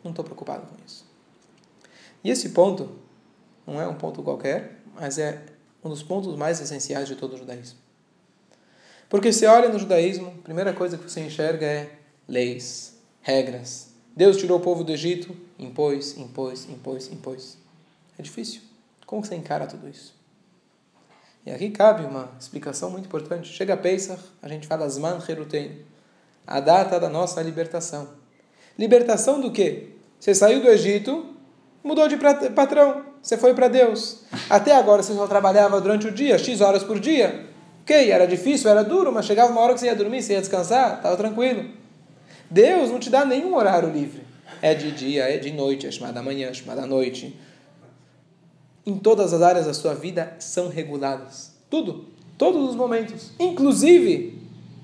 Não 0.04 0.12
estou 0.12 0.26
preocupado 0.26 0.66
com 0.66 0.76
isso. 0.86 1.06
E 2.24 2.30
esse 2.30 2.50
ponto 2.50 2.90
não 3.66 3.80
é 3.80 3.88
um 3.88 3.96
ponto 3.96 4.24
qualquer, 4.24 4.82
mas 4.96 5.18
é 5.18 5.46
um 5.84 5.90
dos 5.90 6.04
pontos 6.04 6.36
mais 6.36 6.60
essenciais 6.60 7.08
de 7.08 7.16
todo 7.16 7.34
o 7.34 7.38
judaísmo. 7.38 7.78
Porque 9.08 9.32
se 9.32 9.46
olha 9.46 9.70
no 9.70 9.80
judaísmo, 9.80 10.28
a 10.40 10.44
primeira 10.44 10.74
coisa 10.74 10.98
que 10.98 11.10
você 11.10 11.22
enxerga 11.22 11.66
é 11.66 11.99
leis, 12.30 12.94
regras. 13.22 13.90
Deus 14.16 14.38
tirou 14.38 14.60
o 14.60 14.62
povo 14.62 14.84
do 14.84 14.92
Egito, 14.92 15.36
impôs, 15.58 16.18
impôs, 16.18 16.68
impôs, 16.70 17.12
impôs. 17.12 17.58
É 18.18 18.22
difícil. 18.22 18.62
Como 19.06 19.26
você 19.26 19.36
encara 19.36 19.66
tudo 19.66 19.90
isso? 19.90 20.14
E 21.46 21.52
aqui 21.52 21.70
cabe 21.72 22.06
uma 22.06 22.30
explicação 22.40 22.92
muito 22.92 23.06
importante. 23.06 23.52
Chega 23.52 23.74
a 23.74 23.78
Pesach, 23.78 24.22
a 24.42 24.48
gente 24.48 24.68
fala 24.68 24.88
Zman 24.88 25.20
Heruten, 25.28 25.80
a 26.46 26.60
data 26.60 27.00
da 27.00 27.10
nossa 27.10 27.42
libertação. 27.42 28.10
Libertação 28.78 29.42
do 29.42 29.52
quê? 29.52 29.90
Você 30.20 30.36
saiu 30.36 30.62
do 30.62 30.68
Egito, 30.68 31.34
mudou 31.84 32.08
de 32.08 32.18
patrão, 32.18 33.06
você 33.22 33.38
foi 33.38 33.54
para 33.54 33.68
Deus. 33.68 34.22
Até 34.50 34.76
agora 34.76 35.02
você 35.02 35.14
só 35.14 35.28
trabalhava 35.28 35.82
durante 35.82 36.08
o 36.08 36.12
dia, 36.12 36.38
X 36.38 36.62
horas 36.62 36.84
por 36.84 37.00
dia. 37.00 37.48
Ok, 37.82 38.12
era 38.12 38.28
difícil, 38.28 38.70
era 38.70 38.84
duro, 38.84 39.12
mas 39.12 39.26
chegava 39.26 39.52
uma 39.52 39.62
hora 39.62 39.74
que 39.74 39.80
você 39.80 39.88
ia 39.88 39.96
dormir, 39.96 40.22
você 40.22 40.34
ia 40.34 40.42
descansar, 40.42 40.98
estava 40.98 41.18
tranquilo. 41.18 41.79
Deus 42.50 42.90
não 42.90 43.00
te 43.00 43.10
dá 43.10 43.26
nenhum 43.26 43.56
horário 43.56 43.90
livre. 43.90 44.24
É 44.62 44.74
de 44.74 44.92
dia, 44.92 45.24
é 45.24 45.38
de 45.38 45.52
noite, 45.52 45.88
é 45.88 45.92
chamada 45.92 46.22
manhã, 46.22 46.50
é 46.50 46.54
chamada 46.54 46.86
noite. 46.86 47.40
Em 48.86 48.98
todas 48.98 49.34
as 49.34 49.42
áreas 49.42 49.66
da 49.66 49.74
sua 49.74 49.94
vida 49.94 50.36
são 50.40 50.68
reguladas. 50.68 51.54
Tudo, 51.70 52.06
todos 52.38 52.70
os 52.70 52.76
momentos. 52.76 53.32
Inclusive, 53.40 54.42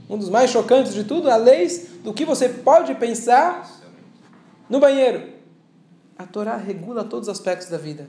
um 0.10 0.18
dos 0.18 0.30
mais 0.30 0.52
chocantes 0.52 0.94
de 0.94 1.04
tudo, 1.04 1.30
a 1.30 1.36
lei 1.36 1.68
do 2.04 2.14
que 2.14 2.24
você 2.24 2.48
pode 2.48 2.94
pensar 2.96 3.70
no 4.70 4.80
banheiro. 4.80 5.34
A 6.18 6.26
Torá 6.26 6.56
regula 6.56 7.04
todos 7.04 7.28
os 7.28 7.34
aspectos 7.34 7.70
da 7.70 7.78
vida. 7.78 8.08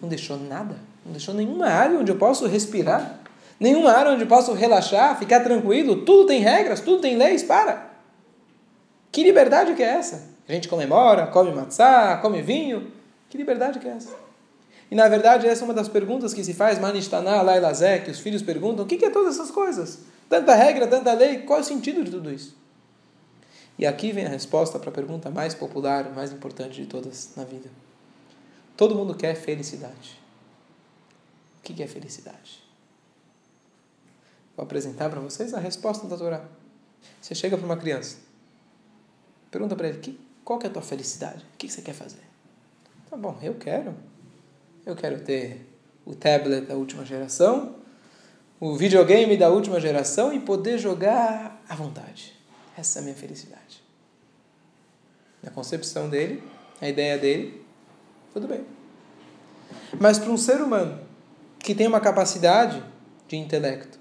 Não 0.00 0.08
deixou 0.08 0.38
nada, 0.38 0.76
não 1.04 1.12
deixou 1.12 1.34
nenhuma 1.34 1.66
área 1.66 1.98
onde 1.98 2.10
eu 2.10 2.16
posso 2.16 2.46
respirar 2.46 3.20
nenhuma 3.60 3.92
área 3.92 4.12
onde 4.12 4.24
posso 4.24 4.54
relaxar, 4.54 5.18
ficar 5.18 5.40
tranquilo, 5.40 5.96
tudo 5.96 6.28
tem 6.28 6.40
regras, 6.40 6.80
tudo 6.80 7.02
tem 7.02 7.18
leis, 7.18 7.42
para. 7.42 7.89
Que 9.10 9.22
liberdade 9.22 9.74
que 9.74 9.82
é 9.82 9.86
essa? 9.86 10.28
A 10.48 10.52
gente 10.52 10.68
comemora, 10.68 11.26
come 11.28 11.52
matzá, 11.52 12.18
come 12.18 12.42
vinho. 12.42 12.90
Que 13.28 13.38
liberdade 13.38 13.78
que 13.78 13.88
é 13.88 13.92
essa? 13.92 14.14
E 14.90 14.94
na 14.94 15.08
verdade, 15.08 15.46
essa 15.46 15.62
é 15.62 15.64
uma 15.64 15.74
das 15.74 15.88
perguntas 15.88 16.34
que 16.34 16.42
se 16.42 16.52
faz, 16.52 16.78
Manishtaná, 16.78 17.42
Lailazé, 17.42 18.00
que 18.00 18.10
os 18.10 18.18
filhos 18.18 18.42
perguntam: 18.42 18.84
o 18.84 18.88
que 18.88 19.04
é 19.04 19.10
todas 19.10 19.34
essas 19.34 19.50
coisas? 19.50 20.00
Tanta 20.28 20.54
regra, 20.54 20.86
tanta 20.86 21.12
lei, 21.12 21.38
qual 21.38 21.60
é 21.60 21.62
o 21.62 21.64
sentido 21.64 22.04
de 22.04 22.10
tudo 22.10 22.32
isso? 22.32 22.56
E 23.78 23.86
aqui 23.86 24.12
vem 24.12 24.26
a 24.26 24.28
resposta 24.28 24.78
para 24.78 24.90
a 24.90 24.92
pergunta 24.92 25.30
mais 25.30 25.54
popular, 25.54 26.12
mais 26.12 26.32
importante 26.32 26.80
de 26.80 26.86
todas 26.86 27.30
na 27.36 27.44
vida. 27.44 27.70
Todo 28.76 28.94
mundo 28.94 29.14
quer 29.14 29.34
felicidade. 29.34 30.20
O 31.58 31.62
que 31.62 31.82
é 31.82 31.86
felicidade? 31.86 32.62
Vou 34.56 34.64
apresentar 34.64 35.08
para 35.08 35.20
vocês 35.20 35.54
a 35.54 35.58
resposta 35.58 36.06
da 36.06 36.16
Torá. 36.16 36.44
Você 37.20 37.34
chega 37.34 37.56
para 37.56 37.64
uma 37.64 37.76
criança, 37.76 38.18
pergunta 39.50 39.76
para 39.76 39.88
ele: 39.88 40.20
qual 40.44 40.58
que 40.58 40.66
é 40.66 40.70
a 40.70 40.72
tua 40.72 40.82
felicidade? 40.82 41.44
O 41.54 41.56
que 41.56 41.68
você 41.68 41.82
quer 41.82 41.94
fazer? 41.94 42.22
Tá 43.08 43.16
bom, 43.16 43.38
eu 43.42 43.54
quero. 43.54 43.94
Eu 44.84 44.96
quero 44.96 45.20
ter 45.20 45.66
o 46.04 46.14
tablet 46.14 46.66
da 46.66 46.74
última 46.74 47.04
geração, 47.04 47.76
o 48.58 48.76
videogame 48.76 49.36
da 49.36 49.48
última 49.48 49.80
geração 49.80 50.32
e 50.32 50.40
poder 50.40 50.78
jogar 50.78 51.62
à 51.68 51.74
vontade. 51.74 52.36
Essa 52.76 52.98
é 52.98 53.00
a 53.00 53.02
minha 53.02 53.16
felicidade. 53.16 53.82
Na 55.42 55.50
concepção 55.50 56.08
dele, 56.08 56.42
a 56.80 56.88
ideia 56.88 57.18
dele, 57.18 57.64
tudo 58.32 58.48
bem. 58.48 58.64
Mas 59.98 60.18
para 60.18 60.30
um 60.30 60.36
ser 60.36 60.60
humano 60.60 61.00
que 61.58 61.74
tem 61.74 61.86
uma 61.86 62.00
capacidade 62.00 62.82
de 63.28 63.36
intelecto, 63.36 63.98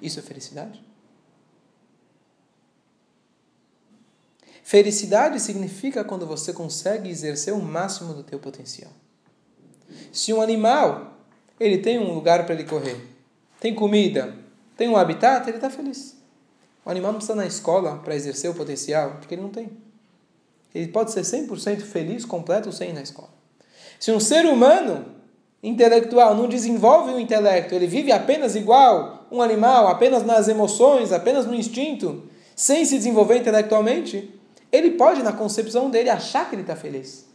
isso 0.00 0.18
é 0.18 0.22
felicidade? 0.22 0.87
Felicidade 4.68 5.40
significa 5.40 6.04
quando 6.04 6.26
você 6.26 6.52
consegue 6.52 7.08
exercer 7.08 7.54
o 7.54 7.58
máximo 7.58 8.12
do 8.12 8.22
teu 8.22 8.38
potencial. 8.38 8.90
Se 10.12 10.30
um 10.30 10.42
animal 10.42 11.16
ele 11.58 11.78
tem 11.78 11.98
um 11.98 12.12
lugar 12.12 12.44
para 12.44 12.54
ele 12.54 12.64
correr, 12.64 13.00
tem 13.58 13.74
comida, 13.74 14.36
tem 14.76 14.86
um 14.86 14.96
habitat, 14.98 15.48
ele 15.48 15.56
está 15.56 15.70
feliz. 15.70 16.18
O 16.84 16.90
animal 16.90 17.12
não 17.12 17.18
precisa 17.18 17.34
na 17.34 17.46
escola 17.46 17.96
para 18.04 18.14
exercer 18.14 18.50
o 18.50 18.54
potencial, 18.54 19.12
porque 19.12 19.36
ele 19.36 19.40
não 19.40 19.48
tem. 19.48 19.70
Ele 20.74 20.88
pode 20.88 21.12
ser 21.12 21.22
100% 21.22 21.80
feliz, 21.80 22.26
completo, 22.26 22.70
sem 22.70 22.90
ir 22.90 22.92
na 22.92 23.00
escola. 23.00 23.30
Se 23.98 24.12
um 24.12 24.20
ser 24.20 24.44
humano 24.44 25.14
intelectual 25.62 26.34
não 26.34 26.46
desenvolve 26.46 27.12
o 27.12 27.18
intelecto, 27.18 27.74
ele 27.74 27.86
vive 27.86 28.12
apenas 28.12 28.54
igual 28.54 29.26
um 29.32 29.40
animal, 29.40 29.88
apenas 29.88 30.26
nas 30.26 30.46
emoções, 30.46 31.10
apenas 31.10 31.46
no 31.46 31.54
instinto, 31.54 32.24
sem 32.54 32.84
se 32.84 32.98
desenvolver 32.98 33.38
intelectualmente, 33.38 34.37
ele 34.70 34.92
pode, 34.92 35.22
na 35.22 35.32
concepção 35.32 35.90
dele, 35.90 36.10
achar 36.10 36.48
que 36.48 36.54
ele 36.54 36.62
está 36.62 36.76
feliz. 36.76 37.26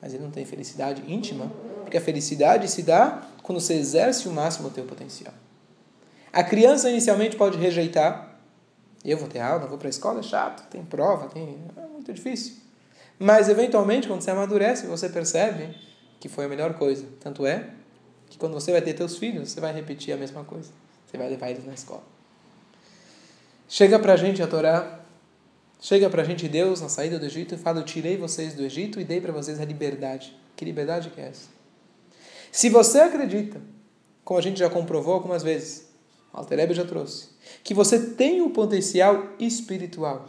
Mas 0.00 0.14
ele 0.14 0.22
não 0.22 0.30
tem 0.30 0.44
felicidade 0.44 1.02
íntima, 1.06 1.52
porque 1.82 1.98
a 1.98 2.00
felicidade 2.00 2.68
se 2.68 2.82
dá 2.82 3.22
quando 3.42 3.60
você 3.60 3.74
exerce 3.74 4.28
o 4.28 4.32
máximo 4.32 4.68
do 4.68 4.74
teu 4.74 4.84
potencial. 4.84 5.34
A 6.32 6.42
criança 6.42 6.88
inicialmente 6.88 7.36
pode 7.36 7.58
rejeitar. 7.58 8.38
Eu 9.04 9.18
vou 9.18 9.28
ter 9.28 9.40
aula, 9.40 9.66
vou 9.66 9.76
para 9.76 9.88
a 9.88 9.90
escola, 9.90 10.20
é 10.20 10.22
chato, 10.22 10.68
tem 10.70 10.84
prova, 10.84 11.28
tem... 11.28 11.58
é 11.76 11.86
muito 11.86 12.12
difícil. 12.12 12.56
Mas, 13.18 13.48
eventualmente, 13.48 14.06
quando 14.06 14.22
você 14.22 14.30
amadurece, 14.30 14.86
você 14.86 15.08
percebe 15.08 15.74
que 16.18 16.28
foi 16.28 16.44
a 16.44 16.48
melhor 16.48 16.74
coisa. 16.74 17.04
Tanto 17.18 17.44
é 17.44 17.70
que 18.28 18.38
quando 18.38 18.54
você 18.54 18.72
vai 18.72 18.80
ter 18.80 18.94
teus 18.94 19.18
filhos, 19.18 19.50
você 19.50 19.60
vai 19.60 19.72
repetir 19.72 20.14
a 20.14 20.16
mesma 20.16 20.44
coisa. 20.44 20.70
Você 21.06 21.18
vai 21.18 21.28
levar 21.28 21.50
eles 21.50 21.66
na 21.66 21.74
escola. 21.74 22.04
Chega 23.68 23.98
para 23.98 24.12
a 24.12 24.16
gente 24.16 24.42
a 24.42 24.46
Torá, 24.46 24.99
chega 25.80 26.10
para 26.10 26.22
a 26.22 26.24
gente 26.24 26.46
Deus 26.46 26.80
na 26.80 26.88
saída 26.88 27.18
do 27.18 27.26
Egito 27.26 27.54
e 27.54 27.58
fala: 27.58 27.80
Eu 27.80 27.84
tirei 27.84 28.16
vocês 28.16 28.54
do 28.54 28.64
Egito 28.64 29.00
e 29.00 29.04
dei 29.04 29.20
para 29.20 29.32
vocês 29.32 29.60
a 29.60 29.64
liberdade. 29.64 30.36
Que 30.54 30.64
liberdade 30.64 31.10
que 31.10 31.20
é 31.20 31.28
essa? 31.28 31.48
Se 32.52 32.68
você 32.68 33.00
acredita, 33.00 33.60
como 34.24 34.38
a 34.38 34.42
gente 34.42 34.58
já 34.58 34.68
comprovou 34.68 35.14
algumas 35.14 35.42
vezes, 35.42 35.88
Alterebe 36.32 36.74
já 36.74 36.84
trouxe, 36.84 37.30
que 37.64 37.74
você 37.74 37.98
tem 37.98 38.40
um 38.40 38.50
potencial 38.50 39.30
espiritual, 39.38 40.28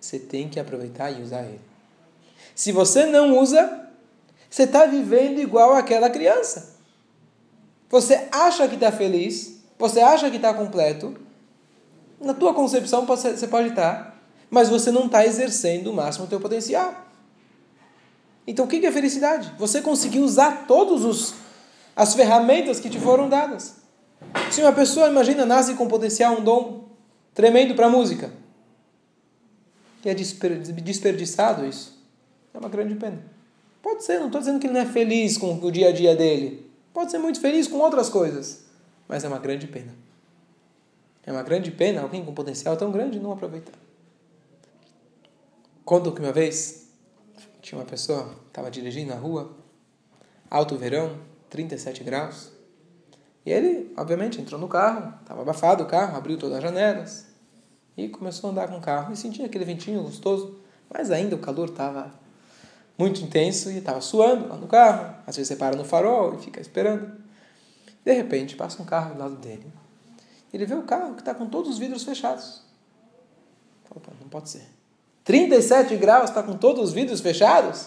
você 0.00 0.18
tem 0.18 0.48
que 0.48 0.60
aproveitar 0.60 1.10
e 1.10 1.22
usar 1.22 1.44
ele. 1.44 1.60
Se 2.54 2.70
você 2.70 3.06
não 3.06 3.38
usa, 3.38 3.88
você 4.48 4.64
está 4.64 4.86
vivendo 4.86 5.40
igual 5.40 5.74
aquela 5.74 6.10
criança. 6.10 6.76
Você 7.88 8.28
acha 8.30 8.68
que 8.68 8.74
está 8.74 8.92
feliz, 8.92 9.60
você 9.78 10.00
acha 10.00 10.30
que 10.30 10.36
está 10.36 10.52
completo, 10.54 11.16
na 12.22 12.34
tua 12.34 12.54
concepção 12.54 13.04
você 13.04 13.46
pode 13.46 13.68
estar, 13.68 14.20
mas 14.50 14.68
você 14.68 14.90
não 14.90 15.06
está 15.06 15.26
exercendo 15.26 15.88
o 15.88 15.94
máximo 15.94 16.26
do 16.26 16.30
teu 16.30 16.40
potencial. 16.40 17.06
Então 18.46 18.64
o 18.64 18.68
que 18.68 18.84
é 18.84 18.92
felicidade? 18.92 19.52
Você 19.58 19.80
conseguir 19.80 20.20
usar 20.20 20.66
todas 20.66 21.34
as 21.94 22.14
ferramentas 22.14 22.80
que 22.80 22.90
te 22.90 22.98
foram 22.98 23.28
dadas. 23.28 23.76
Se 24.50 24.60
uma 24.60 24.72
pessoa, 24.72 25.08
imagina, 25.08 25.44
nasce 25.44 25.74
com 25.74 25.86
potencial, 25.88 26.38
um 26.38 26.44
dom 26.44 26.88
tremendo 27.34 27.74
para 27.74 27.86
a 27.86 27.90
música, 27.90 28.32
e 30.04 30.08
é 30.08 30.14
desperdiçado 30.14 31.64
isso, 31.64 31.98
é 32.52 32.58
uma 32.58 32.68
grande 32.68 32.94
pena. 32.96 33.22
Pode 33.80 34.04
ser, 34.04 34.18
não 34.18 34.26
estou 34.26 34.40
dizendo 34.40 34.60
que 34.60 34.66
ele 34.66 34.74
não 34.74 34.80
é 34.80 34.86
feliz 34.86 35.36
com 35.38 35.54
o 35.54 35.70
dia 35.70 35.88
a 35.88 35.92
dia 35.92 36.14
dele. 36.14 36.70
Pode 36.92 37.10
ser 37.10 37.18
muito 37.18 37.40
feliz 37.40 37.66
com 37.66 37.78
outras 37.78 38.08
coisas, 38.08 38.64
mas 39.08 39.24
é 39.24 39.28
uma 39.28 39.38
grande 39.38 39.66
pena. 39.66 39.94
É 41.24 41.32
uma 41.32 41.42
grande 41.42 41.70
pena 41.70 42.00
alguém 42.00 42.24
com 42.24 42.34
potencial 42.34 42.76
tão 42.76 42.90
grande 42.90 43.20
não 43.20 43.32
aproveitar. 43.32 43.78
Conto 45.84 46.12
que 46.12 46.20
uma 46.20 46.32
vez 46.32 46.88
tinha 47.60 47.78
uma 47.78 47.84
pessoa, 47.84 48.34
estava 48.48 48.70
dirigindo 48.70 49.10
na 49.10 49.20
rua, 49.20 49.56
alto 50.50 50.76
verão, 50.76 51.16
37 51.48 52.02
graus, 52.02 52.50
e 53.44 53.50
ele, 53.50 53.92
obviamente, 53.96 54.40
entrou 54.40 54.60
no 54.60 54.68
carro, 54.68 55.14
estava 55.20 55.42
abafado 55.42 55.84
o 55.84 55.86
carro, 55.86 56.16
abriu 56.16 56.38
todas 56.38 56.58
as 56.58 56.62
janelas 56.62 57.26
e 57.96 58.08
começou 58.08 58.48
a 58.48 58.52
andar 58.52 58.68
com 58.68 58.78
o 58.78 58.80
carro 58.80 59.12
e 59.12 59.16
sentia 59.16 59.46
aquele 59.46 59.64
ventinho 59.64 60.02
gostoso, 60.02 60.58
mas 60.88 61.10
ainda 61.10 61.34
o 61.34 61.38
calor 61.38 61.68
estava 61.68 62.12
muito 62.96 63.20
intenso 63.20 63.70
e 63.70 63.78
estava 63.78 64.00
suando 64.00 64.48
lá 64.48 64.56
no 64.56 64.66
carro. 64.66 65.16
Às 65.26 65.36
vezes 65.36 65.48
você 65.48 65.56
para 65.56 65.76
no 65.76 65.84
farol 65.84 66.34
e 66.34 66.38
fica 66.38 66.60
esperando. 66.60 67.10
De 68.04 68.12
repente, 68.12 68.56
passa 68.56 68.80
um 68.80 68.84
carro 68.84 69.14
do 69.14 69.20
lado 69.20 69.36
dele. 69.36 69.66
Ele 70.52 70.66
vê 70.66 70.74
o 70.74 70.82
carro 70.82 71.14
que 71.14 71.22
está 71.22 71.34
com 71.34 71.46
todos 71.48 71.70
os 71.70 71.78
vidros 71.78 72.04
fechados. 72.04 72.62
Fala, 73.84 74.16
não 74.20 74.28
pode 74.28 74.50
ser. 74.50 74.66
37 75.24 75.96
graus, 75.96 76.30
está 76.30 76.42
com 76.42 76.56
todos 76.56 76.82
os 76.88 76.92
vidros 76.92 77.20
fechados? 77.20 77.86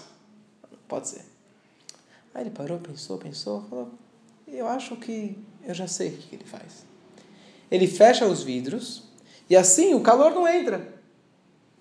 Não 0.71 0.79
pode 0.87 1.09
ser. 1.09 1.25
Aí 2.33 2.43
ele 2.43 2.49
parou, 2.49 2.79
pensou, 2.79 3.17
pensou, 3.17 3.63
falou: 3.69 3.91
Eu 4.47 4.67
acho 4.67 4.95
que 4.97 5.37
eu 5.63 5.73
já 5.73 5.87
sei 5.87 6.09
o 6.09 6.17
que 6.17 6.35
ele 6.35 6.45
faz. 6.45 6.85
Ele 7.69 7.87
fecha 7.87 8.25
os 8.25 8.43
vidros 8.43 9.03
e 9.49 9.55
assim 9.55 9.93
o 9.93 10.01
calor 10.01 10.31
não 10.31 10.47
entra. 10.47 10.93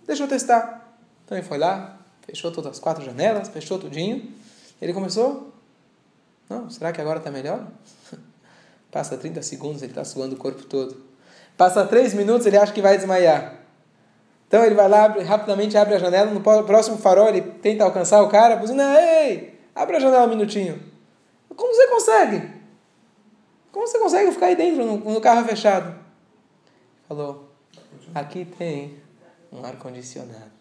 Deixa 0.06 0.22
eu 0.22 0.28
testar. 0.28 0.96
Então 1.24 1.36
ele 1.36 1.46
foi 1.46 1.58
lá, 1.58 1.98
fechou 2.22 2.52
todas 2.52 2.72
as 2.72 2.78
quatro 2.78 3.04
janelas, 3.04 3.48
fechou 3.48 3.78
tudinho. 3.78 4.32
Ele 4.80 4.92
começou. 4.92 5.52
Não, 6.48 6.68
será 6.68 6.92
que 6.92 7.00
agora 7.00 7.18
está 7.18 7.30
melhor? 7.30 7.66
Passa 8.94 9.18
30 9.18 9.42
segundos, 9.42 9.82
ele 9.82 9.90
está 9.90 10.04
suando 10.04 10.36
o 10.36 10.38
corpo 10.38 10.62
todo. 10.62 10.96
Passa 11.56 11.84
3 11.84 12.14
minutos, 12.14 12.46
ele 12.46 12.56
acha 12.56 12.72
que 12.72 12.80
vai 12.80 12.96
desmaiar. 12.96 13.56
Então 14.46 14.64
ele 14.64 14.76
vai 14.76 14.88
lá, 14.88 15.08
rapidamente 15.08 15.76
abre 15.76 15.96
a 15.96 15.98
janela, 15.98 16.30
no 16.30 16.40
próximo 16.40 16.96
farol 16.96 17.28
ele 17.28 17.42
tenta 17.42 17.82
alcançar 17.82 18.22
o 18.22 18.28
cara, 18.28 18.54
buzina, 18.54 18.84
ei, 19.00 19.58
abre 19.74 19.96
a 19.96 19.98
janela 19.98 20.26
um 20.26 20.28
minutinho. 20.28 20.80
Como 21.56 21.74
você 21.74 21.88
consegue? 21.88 22.48
Como 23.72 23.84
você 23.84 23.98
consegue 23.98 24.30
ficar 24.30 24.46
aí 24.46 24.54
dentro 24.54 24.86
no, 24.86 24.96
no 24.98 25.20
carro 25.20 25.44
fechado? 25.44 25.92
Falou, 27.08 27.50
aqui 28.14 28.44
tem 28.44 28.96
um 29.50 29.64
ar-condicionado. 29.64 30.52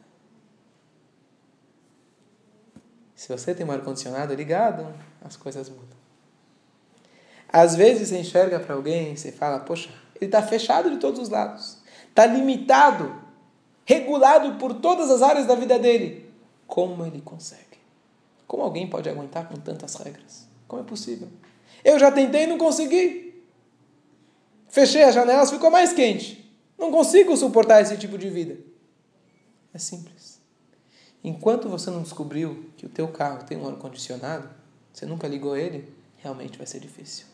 Se 3.13 3.29
você 3.29 3.53
tem 3.53 3.63
um 3.63 3.71
ar-condicionado 3.71 4.33
ligado, 4.33 4.91
as 5.23 5.37
coisas 5.37 5.69
mudam. 5.69 6.02
Às 7.53 7.75
vezes 7.75 8.09
você 8.09 8.17
enxerga 8.17 8.59
para 8.59 8.73
alguém 8.73 9.13
e 9.13 9.17
você 9.17 9.31
fala, 9.31 9.59
poxa, 9.59 9.91
ele 10.15 10.25
está 10.25 10.41
fechado 10.41 10.89
de 10.89 10.97
todos 10.97 11.19
os 11.21 11.29
lados. 11.29 11.77
Está 12.09 12.25
limitado 12.25 13.21
regulado 13.85 14.57
por 14.57 14.73
todas 14.73 15.11
as 15.11 15.21
áreas 15.21 15.45
da 15.45 15.55
vida 15.55 15.77
dele. 15.77 16.31
Como 16.65 17.05
ele 17.05 17.21
consegue? 17.21 17.77
Como 18.47 18.63
alguém 18.63 18.89
pode 18.89 19.09
aguentar 19.09 19.47
com 19.47 19.55
tantas 19.55 19.95
regras? 19.95 20.47
Como 20.67 20.81
é 20.81 20.85
possível? 20.85 21.27
Eu 21.83 21.99
já 21.99 22.11
tentei 22.11 22.43
e 22.43 22.47
não 22.47 22.57
consegui. 22.57 23.43
Fechei 24.69 25.03
as 25.03 25.13
janelas, 25.13 25.51
ficou 25.51 25.69
mais 25.69 25.93
quente. 25.93 26.43
Não 26.77 26.91
consigo 26.91 27.35
suportar 27.37 27.81
esse 27.81 27.97
tipo 27.97 28.17
de 28.17 28.29
vida. 28.29 28.57
É 29.73 29.77
simples. 29.77 30.41
Enquanto 31.23 31.69
você 31.69 31.91
não 31.91 32.01
descobriu 32.01 32.65
que 32.75 32.85
o 32.85 32.89
teu 32.89 33.07
carro 33.07 33.43
tem 33.43 33.57
um 33.57 33.67
ar-condicionado, 33.67 34.49
você 34.91 35.05
nunca 35.05 35.27
ligou 35.27 35.55
ele, 35.55 35.87
realmente 36.17 36.57
vai 36.57 36.65
ser 36.67 36.79
difícil. 36.79 37.32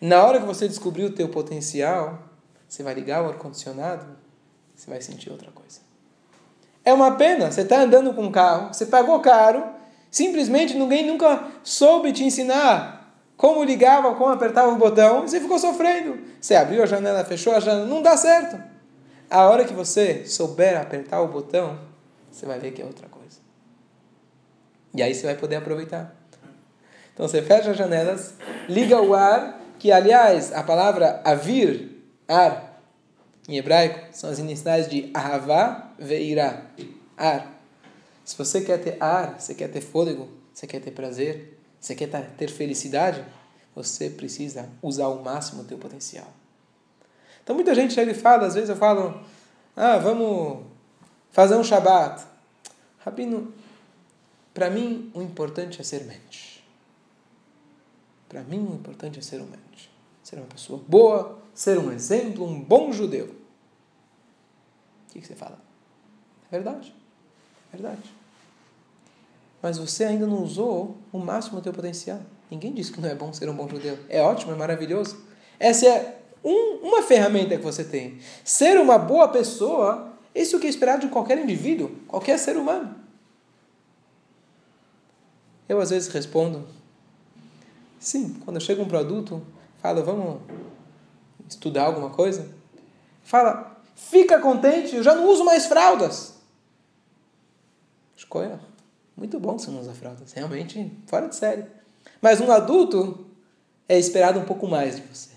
Na 0.00 0.24
hora 0.24 0.40
que 0.40 0.46
você 0.46 0.68
descobrir 0.68 1.04
o 1.04 1.12
teu 1.12 1.28
potencial, 1.28 2.18
você 2.68 2.82
vai 2.82 2.94
ligar 2.94 3.22
o 3.22 3.28
ar-condicionado, 3.28 4.06
você 4.74 4.88
vai 4.88 5.00
sentir 5.00 5.30
outra 5.30 5.50
coisa. 5.50 5.80
É 6.84 6.92
uma 6.92 7.16
pena, 7.16 7.50
você 7.50 7.62
está 7.62 7.80
andando 7.80 8.14
com 8.14 8.22
um 8.22 8.32
carro, 8.32 8.72
você 8.72 8.86
pagou 8.86 9.20
caro 9.20 9.78
Simplesmente 10.10 10.74
ninguém 10.74 11.06
nunca 11.06 11.48
soube 11.62 12.12
te 12.12 12.24
ensinar 12.24 12.96
como 13.36 13.62
ligava, 13.62 14.14
como 14.16 14.30
apertava 14.30 14.72
o 14.72 14.76
botão, 14.76 15.24
e 15.24 15.28
você 15.28 15.40
ficou 15.40 15.60
sofrendo. 15.60 16.18
Você 16.40 16.56
abriu 16.56 16.82
a 16.82 16.86
janela, 16.86 17.24
fechou 17.24 17.54
a 17.54 17.60
janela, 17.60 17.86
não 17.86 18.02
dá 18.02 18.16
certo. 18.16 18.60
A 19.30 19.46
hora 19.46 19.64
que 19.64 19.72
você 19.72 20.24
souber 20.26 20.80
apertar 20.80 21.20
o 21.20 21.28
botão, 21.28 21.78
você 22.32 22.44
vai 22.46 22.58
ver 22.58 22.72
que 22.72 22.82
é 22.82 22.84
outra 22.84 23.06
coisa. 23.06 23.38
E 24.92 25.02
aí 25.02 25.14
você 25.14 25.24
vai 25.24 25.36
poder 25.36 25.56
aproveitar. 25.56 26.16
Então 27.14 27.28
você 27.28 27.40
fecha 27.40 27.70
as 27.70 27.76
janelas, 27.76 28.34
liga 28.68 29.00
o 29.00 29.14
ar, 29.14 29.57
que 29.78 29.92
aliás 29.92 30.52
a 30.52 30.62
palavra 30.62 31.20
avir, 31.24 31.90
ar, 32.26 32.82
em 33.48 33.56
hebraico, 33.56 34.08
são 34.12 34.28
as 34.28 34.38
iniciais 34.38 34.88
de 34.88 35.10
ahavá 35.14 35.92
veirá, 35.98 36.66
ar. 37.16 37.58
Se 38.24 38.36
você 38.36 38.60
quer 38.60 38.78
ter 38.78 39.02
ar, 39.02 39.40
você 39.40 39.54
quer 39.54 39.68
ter 39.68 39.80
fôlego, 39.80 40.28
você 40.52 40.66
quer 40.66 40.80
ter 40.80 40.90
prazer, 40.90 41.58
você 41.80 41.94
quer 41.94 42.08
ter 42.36 42.50
felicidade, 42.50 43.24
você 43.74 44.10
precisa 44.10 44.68
usar 44.82 45.04
ao 45.04 45.22
máximo 45.22 45.62
o 45.62 45.64
teu 45.64 45.78
potencial. 45.78 46.26
Então 47.42 47.54
muita 47.54 47.74
gente 47.74 47.94
chega 47.94 48.10
e 48.10 48.14
fala, 48.14 48.46
às 48.46 48.54
vezes 48.54 48.68
eu 48.68 48.76
falo, 48.76 49.22
ah, 49.74 49.96
vamos 49.96 50.66
fazer 51.30 51.56
um 51.56 51.64
Shabat. 51.64 52.22
Rabino, 52.98 53.54
para 54.52 54.68
mim 54.68 55.10
o 55.14 55.22
importante 55.22 55.80
é 55.80 55.84
ser 55.84 56.04
mente. 56.04 56.47
Para 58.28 58.42
mim 58.42 58.58
o 58.58 58.74
importante 58.74 59.18
é 59.18 59.22
ser 59.22 59.40
um 59.40 59.46
mente. 59.46 59.90
Ser 60.22 60.36
uma 60.36 60.46
pessoa 60.46 60.82
boa, 60.86 61.38
ser 61.54 61.78
um 61.78 61.90
exemplo, 61.90 62.44
um 62.44 62.62
bom 62.62 62.92
judeu. 62.92 63.34
O 65.08 65.12
que, 65.12 65.26
você 65.26 65.34
fala? 65.34 65.58
É 66.50 66.56
verdade. 66.56 66.94
É 67.72 67.76
verdade. 67.76 68.14
Mas 69.62 69.78
você 69.78 70.04
ainda 70.04 70.26
não 70.26 70.42
usou 70.42 70.96
o 71.12 71.18
máximo 71.18 71.56
do 71.56 71.62
teu 71.62 71.72
potencial. 71.72 72.20
Ninguém 72.50 72.72
disse 72.72 72.92
que 72.92 73.00
não 73.00 73.08
é 73.08 73.14
bom 73.14 73.32
ser 73.32 73.48
um 73.48 73.56
bom 73.56 73.68
judeu. 73.68 73.98
É 74.08 74.22
ótimo, 74.22 74.52
é 74.52 74.54
maravilhoso. 74.54 75.18
Essa 75.58 75.86
é 75.86 76.18
um, 76.44 76.86
uma 76.86 77.02
ferramenta 77.02 77.56
que 77.56 77.62
você 77.62 77.82
tem. 77.82 78.18
Ser 78.44 78.78
uma 78.78 78.98
boa 78.98 79.28
pessoa, 79.28 80.12
isso 80.34 80.54
é 80.54 80.58
o 80.58 80.60
que 80.60 80.66
é 80.66 80.70
esperado 80.70 81.06
de 81.06 81.12
qualquer 81.12 81.38
indivíduo, 81.38 81.90
qualquer 82.06 82.38
ser 82.38 82.56
humano. 82.56 82.94
Eu 85.68 85.80
às 85.80 85.90
vezes 85.90 86.08
respondo, 86.08 86.66
sim, 87.98 88.34
quando 88.44 88.60
chega 88.60 88.82
um 88.82 88.88
produto, 88.88 89.42
fala, 89.80 90.02
vamos 90.02 90.40
estudar 91.48 91.84
alguma 91.84 92.10
coisa, 92.10 92.48
fala, 93.22 93.80
fica 93.94 94.38
contente, 94.40 94.96
eu 94.96 95.02
já 95.02 95.14
não 95.14 95.28
uso 95.28 95.44
mais 95.44 95.66
fraldas. 95.66 96.34
Escolha, 98.16 98.60
muito 99.16 99.38
bom 99.38 99.58
você 99.58 99.70
não 99.70 99.80
usa 99.80 99.92
fraldas, 99.92 100.32
realmente 100.32 100.92
fora 101.06 101.28
de 101.28 101.36
série. 101.36 101.64
Mas 102.20 102.40
um 102.40 102.50
adulto 102.50 103.26
é 103.88 103.98
esperado 103.98 104.38
um 104.38 104.44
pouco 104.44 104.66
mais 104.66 104.96
de 104.96 105.02
você 105.02 105.30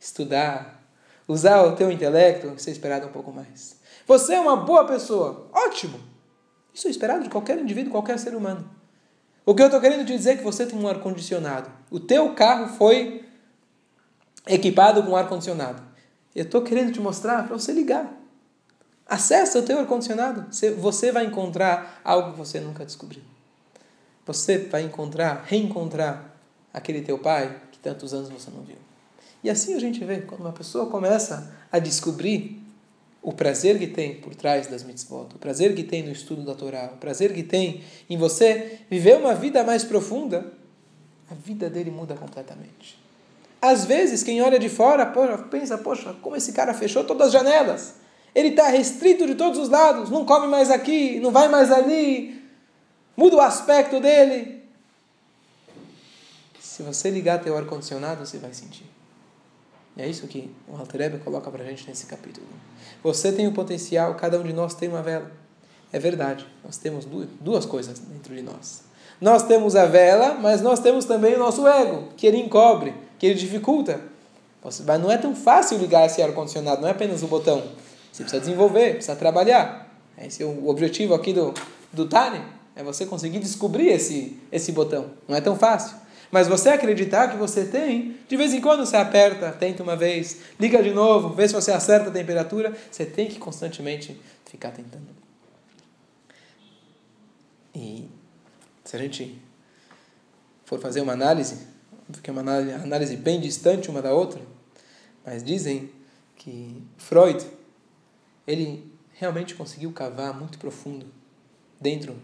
estudar, 0.00 0.82
usar 1.28 1.62
o 1.62 1.76
teu 1.76 1.90
intelecto, 1.90 2.58
ser 2.58 2.70
esperado 2.70 3.06
um 3.06 3.12
pouco 3.12 3.30
mais. 3.30 3.76
Você 4.06 4.34
é 4.34 4.40
uma 4.40 4.56
boa 4.56 4.86
pessoa, 4.86 5.48
ótimo. 5.52 6.00
Isso 6.72 6.88
é 6.88 6.90
esperado 6.90 7.22
de 7.22 7.28
qualquer 7.30 7.58
indivíduo, 7.58 7.92
qualquer 7.92 8.18
ser 8.18 8.34
humano. 8.34 8.68
O 9.50 9.54
que 9.54 9.62
eu 9.62 9.66
estou 9.66 9.80
querendo 9.80 10.06
te 10.06 10.16
dizer 10.16 10.30
é 10.30 10.36
que 10.36 10.44
você 10.44 10.64
tem 10.64 10.78
um 10.78 10.86
ar-condicionado. 10.86 11.68
O 11.90 11.98
teu 11.98 12.32
carro 12.34 12.68
foi 12.68 13.24
equipado 14.46 15.02
com 15.02 15.16
ar-condicionado. 15.16 15.82
Eu 16.32 16.44
estou 16.44 16.62
querendo 16.62 16.92
te 16.92 17.00
mostrar 17.00 17.48
para 17.48 17.58
você 17.58 17.72
ligar. 17.72 18.08
Acessa 19.08 19.58
o 19.58 19.62
teu 19.62 19.80
ar-condicionado. 19.80 20.46
Você 20.78 21.10
vai 21.10 21.24
encontrar 21.26 22.00
algo 22.04 22.30
que 22.30 22.38
você 22.38 22.60
nunca 22.60 22.86
descobriu. 22.86 23.24
Você 24.24 24.56
vai 24.56 24.82
encontrar, 24.82 25.42
reencontrar 25.44 26.32
aquele 26.72 27.02
teu 27.02 27.18
pai 27.18 27.60
que 27.72 27.80
tantos 27.80 28.14
anos 28.14 28.28
você 28.28 28.52
não 28.52 28.62
viu. 28.62 28.78
E 29.42 29.50
assim 29.50 29.74
a 29.74 29.80
gente 29.80 30.04
vê, 30.04 30.20
quando 30.20 30.42
uma 30.42 30.52
pessoa 30.52 30.86
começa 30.86 31.52
a 31.72 31.80
descobrir 31.80 32.62
o 33.22 33.32
prazer 33.32 33.78
que 33.78 33.86
tem 33.86 34.14
por 34.14 34.34
trás 34.34 34.66
das 34.66 34.82
mitzvot, 34.82 35.34
o 35.34 35.38
prazer 35.38 35.74
que 35.74 35.84
tem 35.84 36.02
no 36.02 36.10
estudo 36.10 36.42
da 36.42 36.54
Torá, 36.54 36.90
o 36.94 36.96
prazer 36.96 37.34
que 37.34 37.42
tem 37.42 37.82
em 38.08 38.16
você 38.16 38.78
viver 38.90 39.16
uma 39.16 39.34
vida 39.34 39.62
mais 39.62 39.84
profunda, 39.84 40.52
a 41.30 41.34
vida 41.34 41.68
dele 41.68 41.90
muda 41.90 42.14
completamente. 42.14 42.98
Às 43.60 43.84
vezes, 43.84 44.22
quem 44.22 44.40
olha 44.40 44.58
de 44.58 44.70
fora 44.70 45.04
pensa, 45.50 45.76
poxa, 45.76 46.14
como 46.22 46.34
esse 46.34 46.52
cara 46.52 46.72
fechou 46.72 47.04
todas 47.04 47.26
as 47.26 47.32
janelas. 47.32 47.94
Ele 48.34 48.48
está 48.48 48.68
restrito 48.68 49.26
de 49.26 49.34
todos 49.34 49.58
os 49.58 49.68
lados, 49.68 50.08
não 50.08 50.24
come 50.24 50.46
mais 50.46 50.70
aqui, 50.70 51.20
não 51.20 51.30
vai 51.30 51.48
mais 51.48 51.70
ali, 51.70 52.42
muda 53.16 53.36
o 53.36 53.40
aspecto 53.40 54.00
dele. 54.00 54.62
Se 56.58 56.82
você 56.82 57.10
ligar 57.10 57.42
teu 57.42 57.56
ar-condicionado, 57.56 58.24
você 58.24 58.38
vai 58.38 58.54
sentir. 58.54 58.86
É 60.00 60.08
isso 60.08 60.26
que 60.26 60.50
o 60.66 60.74
Halterebe 60.74 61.18
coloca 61.18 61.50
para 61.50 61.62
a 61.62 61.66
gente 61.66 61.86
nesse 61.86 62.06
capítulo. 62.06 62.46
Você 63.02 63.30
tem 63.30 63.46
o 63.46 63.52
potencial, 63.52 64.14
cada 64.14 64.40
um 64.40 64.42
de 64.42 64.52
nós 64.52 64.72
tem 64.72 64.88
uma 64.88 65.02
vela. 65.02 65.30
É 65.92 65.98
verdade, 65.98 66.46
nós 66.64 66.78
temos 66.78 67.06
duas 67.38 67.66
coisas 67.66 67.98
dentro 67.98 68.34
de 68.34 68.40
nós. 68.40 68.82
Nós 69.20 69.42
temos 69.42 69.76
a 69.76 69.84
vela, 69.84 70.38
mas 70.40 70.62
nós 70.62 70.80
temos 70.80 71.04
também 71.04 71.34
o 71.34 71.38
nosso 71.38 71.68
ego, 71.68 72.08
que 72.16 72.26
ele 72.26 72.38
encobre, 72.38 72.94
que 73.18 73.26
ele 73.26 73.34
dificulta. 73.34 74.00
Mas 74.64 74.80
não 74.80 75.10
é 75.10 75.18
tão 75.18 75.36
fácil 75.36 75.76
ligar 75.76 76.06
esse 76.06 76.22
ar-condicionado, 76.22 76.80
não 76.80 76.88
é 76.88 76.92
apenas 76.92 77.22
o 77.22 77.26
botão. 77.26 77.62
Você 78.10 78.22
precisa 78.22 78.40
desenvolver, 78.40 78.94
precisa 78.94 79.16
trabalhar. 79.16 79.94
Esse 80.16 80.42
é 80.42 80.46
o 80.46 80.66
objetivo 80.66 81.12
aqui 81.12 81.34
do, 81.34 81.52
do 81.92 82.06
Tani, 82.06 82.40
é 82.74 82.82
você 82.82 83.04
conseguir 83.04 83.40
descobrir 83.40 83.88
esse, 83.88 84.38
esse 84.50 84.72
botão. 84.72 85.10
Não 85.28 85.36
é 85.36 85.42
tão 85.42 85.56
fácil. 85.56 85.96
Mas 86.30 86.46
você 86.46 86.68
acreditar 86.68 87.28
que 87.28 87.36
você 87.36 87.64
tem, 87.64 88.16
de 88.28 88.36
vez 88.36 88.54
em 88.54 88.60
quando 88.60 88.86
você 88.86 88.96
aperta, 88.96 89.50
tenta 89.50 89.82
uma 89.82 89.96
vez, 89.96 90.40
liga 90.60 90.82
de 90.82 90.92
novo, 90.92 91.30
vê 91.34 91.48
se 91.48 91.54
você 91.54 91.72
acerta 91.72 92.08
a 92.08 92.12
temperatura, 92.12 92.76
você 92.90 93.04
tem 93.04 93.26
que 93.26 93.38
constantemente 93.38 94.20
ficar 94.44 94.70
tentando. 94.70 95.08
E 97.74 98.08
se 98.84 98.94
a 98.94 98.98
gente 98.98 99.40
for 100.64 100.80
fazer 100.80 101.00
uma 101.00 101.12
análise, 101.12 101.66
porque 102.12 102.30
é 102.30 102.32
uma 102.32 102.42
análise 102.42 103.16
bem 103.16 103.40
distante 103.40 103.90
uma 103.90 104.00
da 104.00 104.14
outra, 104.14 104.40
mas 105.24 105.42
dizem 105.42 105.90
que 106.36 106.82
Freud, 106.96 107.44
ele 108.46 108.90
realmente 109.14 109.54
conseguiu 109.54 109.92
cavar 109.92 110.32
muito 110.32 110.58
profundo 110.58 111.06
dentro 111.80 112.16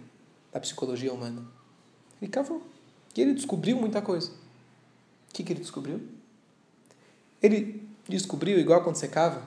da 0.52 0.60
psicologia 0.60 1.12
humana. 1.12 1.44
Ele 2.20 2.30
cavou. 2.30 2.75
E 3.16 3.20
ele 3.22 3.33
descobriu 3.33 3.76
muita 3.79 4.02
coisa. 4.02 4.31
O 4.31 5.33
que, 5.33 5.42
que 5.42 5.52
ele 5.52 5.61
descobriu? 5.61 6.00
Ele 7.42 7.83
descobriu, 8.09 8.59
igual 8.59 8.83
quando 8.83 8.96
você 8.96 9.09
cava 9.09 9.42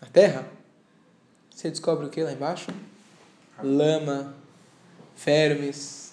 a 0.00 0.06
terra, 0.06 0.46
você 1.50 1.70
descobre 1.70 2.06
o 2.06 2.10
que 2.10 2.22
lá 2.22 2.32
embaixo? 2.32 2.70
Lama, 3.62 4.34
vermes. 5.16 6.12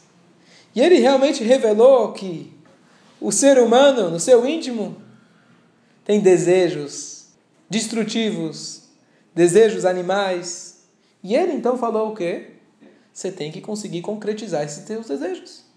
E 0.74 0.80
ele 0.80 1.00
realmente 1.00 1.44
revelou 1.44 2.14
que 2.14 2.54
o 3.20 3.32
ser 3.32 3.58
humano, 3.60 4.10
no 4.10 4.20
seu 4.20 4.46
íntimo, 4.46 5.02
tem 6.06 6.22
desejos 6.22 7.28
destrutivos, 7.70 8.84
desejos 9.36 9.84
animais. 9.84 10.84
E 11.22 11.36
ele 11.36 11.54
então 11.54 11.78
falou 11.78 12.12
o 12.12 12.16
quê? 12.16 12.52
Você 13.14 13.32
tem 13.32 13.52
que 13.52 13.60
conseguir 13.60 14.02
concretizar 14.02 14.64
esses 14.64 14.86
teus 14.86 15.08
desejos 15.08 15.71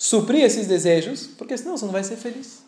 suprir 0.00 0.42
esses 0.42 0.66
desejos, 0.66 1.26
porque 1.26 1.58
senão 1.58 1.76
você 1.76 1.84
não 1.84 1.92
vai 1.92 2.02
ser 2.02 2.16
feliz. 2.16 2.62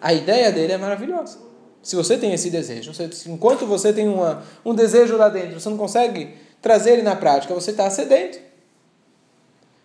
A 0.00 0.14
ideia 0.14 0.50
dele 0.50 0.72
é 0.72 0.78
maravilhosa. 0.78 1.38
Se 1.82 1.94
você 1.94 2.16
tem 2.16 2.32
esse 2.32 2.48
desejo, 2.48 2.92
enquanto 3.26 3.66
você 3.66 3.92
tem 3.92 4.08
uma, 4.08 4.42
um 4.64 4.74
desejo 4.74 5.18
lá 5.18 5.28
dentro, 5.28 5.60
você 5.60 5.68
não 5.68 5.76
consegue 5.76 6.34
trazer 6.62 6.92
ele 6.92 7.02
na 7.02 7.14
prática, 7.14 7.52
você 7.52 7.72
está 7.72 7.90
sedento. 7.90 8.38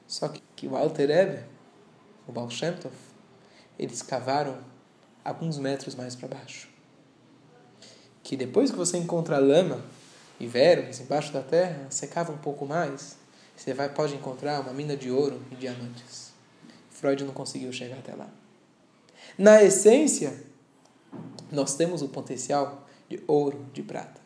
Só 0.08 0.30
que, 0.30 0.42
que 0.56 0.66
o 0.66 0.78
Alter 0.78 1.12
Ebe, 1.12 1.44
o 2.26 2.32
Baal 2.32 2.50
Shem 2.50 2.72
Tov, 2.72 2.96
eles 3.78 4.02
cavaram 4.02 4.60
alguns 5.26 5.58
metros 5.58 5.94
mais 5.94 6.16
para 6.16 6.30
baixo. 6.30 6.70
Que 8.24 8.38
depois 8.38 8.72
que 8.72 8.78
você 8.78 8.98
encontra 8.98 9.40
lama 9.40 9.84
e 10.40 10.48
vermes 10.48 11.02
embaixo 11.02 11.34
da 11.34 11.42
terra, 11.42 11.86
você 11.90 12.08
cava 12.08 12.32
um 12.32 12.38
pouco 12.38 12.66
mais, 12.66 13.18
você 13.58 13.74
vai, 13.74 13.90
pode 13.90 14.16
encontrar 14.16 14.62
uma 14.62 14.72
mina 14.72 14.96
de 14.96 15.12
ouro 15.12 15.42
e 15.52 15.56
diamantes. 15.56 16.29
Freud 17.00 17.24
não 17.24 17.34
conseguiu 17.34 17.72
chegar 17.72 17.98
até 17.98 18.14
lá. 18.14 18.28
Na 19.38 19.64
essência, 19.64 20.34
nós 21.50 21.76
temos 21.76 22.02
o 22.02 22.10
potencial 22.10 22.86
de 23.08 23.24
ouro, 23.26 23.66
de 23.74 23.82
prata. 23.82 24.20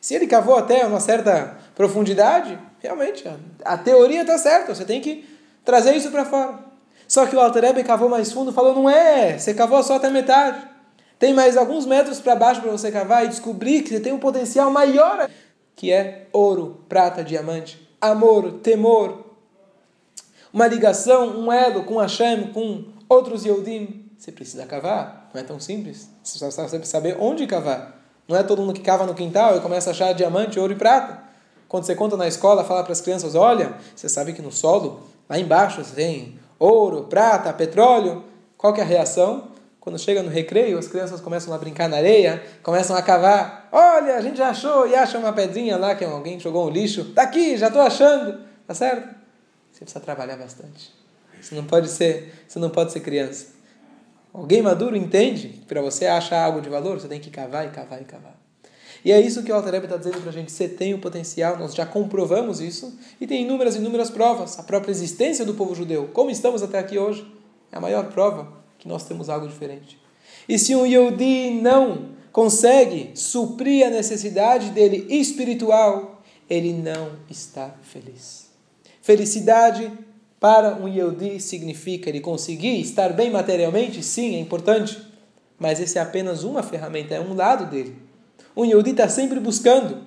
Se 0.00 0.14
ele 0.14 0.28
cavou 0.28 0.56
até 0.56 0.86
uma 0.86 1.00
certa 1.00 1.58
profundidade, 1.74 2.56
realmente, 2.78 3.24
a, 3.64 3.76
teoria 3.76 4.20
está 4.22 4.38
certa, 4.38 4.74
você 4.74 4.84
tem 4.84 5.00
que 5.00 5.28
trazer 5.64 5.94
isso 5.96 6.10
para 6.10 6.24
fora. 6.24 6.60
Só 7.06 7.26
que 7.26 7.34
o 7.34 7.40
Alter 7.40 7.84
cavou 7.84 8.08
mais 8.08 8.32
fundo 8.32 8.52
falou, 8.52 8.74
não 8.74 8.88
é, 8.88 9.36
você 9.36 9.52
cavou 9.52 9.82
só 9.82 9.96
até 9.96 10.08
metade. 10.08 10.68
Tem 11.18 11.34
mais 11.34 11.56
alguns 11.56 11.84
metros 11.84 12.20
para 12.20 12.36
baixo 12.36 12.62
para 12.62 12.70
você 12.70 12.92
cavar 12.92 13.24
e 13.24 13.28
descobrir 13.28 13.82
que 13.82 13.90
você 13.90 14.00
tem 14.00 14.12
um 14.12 14.18
potencial 14.18 14.70
maior, 14.70 15.28
que 15.74 15.90
é 15.92 16.28
ouro, 16.32 16.84
prata, 16.88 17.24
diamante, 17.24 17.90
amor, 18.00 18.52
temor, 18.62 19.29
uma 20.52 20.66
ligação, 20.66 21.38
um 21.38 21.52
elo 21.52 21.84
com 21.84 21.98
Hashem, 21.98 22.52
com 22.52 22.84
outros 23.08 23.44
Yehudim, 23.44 24.10
você 24.18 24.30
precisa 24.30 24.66
cavar. 24.66 25.30
Não 25.32 25.40
é 25.40 25.44
tão 25.44 25.58
simples. 25.58 26.10
Você 26.22 26.38
precisa 26.38 26.84
saber 26.84 27.16
onde 27.18 27.46
cavar. 27.46 28.00
Não 28.28 28.36
é 28.36 28.42
todo 28.42 28.60
mundo 28.60 28.74
que 28.74 28.82
cava 28.82 29.06
no 29.06 29.14
quintal 29.14 29.56
e 29.56 29.60
começa 29.60 29.90
a 29.90 29.92
achar 29.92 30.12
diamante, 30.12 30.60
ouro 30.60 30.72
e 30.72 30.76
prata. 30.76 31.22
Quando 31.68 31.84
você 31.84 31.94
conta 31.94 32.16
na 32.16 32.28
escola, 32.28 32.64
fala 32.64 32.82
para 32.82 32.92
as 32.92 33.00
crianças: 33.00 33.34
olha, 33.34 33.74
você 33.94 34.08
sabe 34.08 34.32
que 34.32 34.42
no 34.42 34.52
solo, 34.52 35.00
lá 35.28 35.38
embaixo, 35.38 35.82
tem 35.94 36.38
ouro, 36.58 37.04
prata, 37.04 37.52
petróleo. 37.52 38.24
Qual 38.58 38.72
que 38.72 38.80
é 38.80 38.84
a 38.84 38.86
reação? 38.86 39.48
Quando 39.80 39.98
chega 39.98 40.22
no 40.22 40.28
recreio, 40.28 40.78
as 40.78 40.86
crianças 40.86 41.20
começam 41.20 41.54
a 41.54 41.58
brincar 41.58 41.88
na 41.88 41.96
areia, 41.96 42.42
começam 42.62 42.94
a 42.94 43.00
cavar. 43.00 43.68
Olha, 43.72 44.16
a 44.16 44.20
gente 44.20 44.36
já 44.36 44.50
achou 44.50 44.86
e 44.86 44.94
acha 44.94 45.18
uma 45.18 45.32
pedrinha 45.32 45.78
lá 45.78 45.94
que 45.94 46.04
alguém 46.04 46.38
jogou 46.38 46.66
um 46.66 46.70
lixo. 46.70 47.12
Tá 47.14 47.22
aqui, 47.22 47.56
já 47.56 47.68
estou 47.68 47.80
achando. 47.80 48.40
Tá 48.66 48.74
certo? 48.74 49.19
Você 49.80 49.84
precisa 49.84 50.00
trabalhar 50.00 50.36
bastante. 50.36 50.92
Você 51.40 51.54
não 51.54 51.64
pode 51.64 51.88
ser, 51.88 52.44
você 52.46 52.58
não 52.58 52.68
pode 52.68 52.92
ser 52.92 53.00
criança. 53.00 53.46
Alguém 54.30 54.60
maduro 54.60 54.94
entende 54.94 55.48
que 55.48 55.64
para 55.64 55.80
você 55.80 56.06
achar 56.06 56.44
algo 56.44 56.60
de 56.60 56.68
valor, 56.68 57.00
você 57.00 57.08
tem 57.08 57.18
que 57.18 57.30
cavar 57.30 57.66
e 57.66 57.70
cavar 57.70 58.00
e 58.02 58.04
cavar. 58.04 58.38
E 59.02 59.10
é 59.10 59.18
isso 59.18 59.42
que 59.42 59.50
o 59.50 59.54
Alter 59.54 59.76
está 59.76 59.96
dizendo 59.96 60.20
para 60.20 60.28
a 60.28 60.32
gente. 60.32 60.52
Você 60.52 60.68
tem 60.68 60.92
o 60.92 60.98
potencial, 60.98 61.58
nós 61.58 61.74
já 61.74 61.86
comprovamos 61.86 62.60
isso, 62.60 62.94
e 63.18 63.26
tem 63.26 63.42
inúmeras, 63.42 63.74
inúmeras 63.74 64.10
provas. 64.10 64.58
A 64.58 64.62
própria 64.62 64.92
existência 64.92 65.46
do 65.46 65.54
povo 65.54 65.74
judeu, 65.74 66.10
como 66.12 66.30
estamos 66.30 66.62
até 66.62 66.78
aqui 66.78 66.98
hoje, 66.98 67.26
é 67.72 67.78
a 67.78 67.80
maior 67.80 68.12
prova 68.12 68.52
que 68.78 68.86
nós 68.86 69.04
temos 69.04 69.30
algo 69.30 69.48
diferente. 69.48 69.98
E 70.46 70.58
se 70.58 70.76
um 70.76 70.84
Yehudi 70.84 71.52
não 71.52 72.10
consegue 72.30 73.12
suprir 73.14 73.86
a 73.86 73.90
necessidade 73.90 74.68
dele 74.70 75.06
espiritual, 75.08 76.22
ele 76.50 76.74
não 76.74 77.12
está 77.30 77.74
feliz. 77.82 78.49
Felicidade 79.10 79.90
para 80.38 80.76
um 80.76 80.86
Yehudi 80.86 81.40
significa 81.40 82.08
ele 82.08 82.20
conseguir 82.20 82.80
estar 82.80 83.12
bem 83.12 83.28
materialmente? 83.28 84.04
Sim, 84.04 84.36
é 84.36 84.38
importante. 84.38 85.02
Mas 85.58 85.80
esse 85.80 85.98
é 85.98 86.00
apenas 86.00 86.44
uma 86.44 86.62
ferramenta, 86.62 87.16
é 87.16 87.20
um 87.20 87.34
lado 87.34 87.66
dele. 87.66 87.96
Um 88.56 88.64
Yehudi 88.64 88.92
está 88.92 89.08
sempre 89.08 89.40
buscando. 89.40 90.04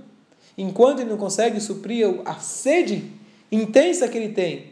Enquanto 0.57 1.01
ele 1.01 1.09
não 1.09 1.17
consegue 1.17 1.59
suprir 1.59 2.07
a 2.23 2.35
sede 2.35 3.11
intensa 3.51 4.07
que 4.07 4.17
ele 4.17 4.29
tem, 4.29 4.67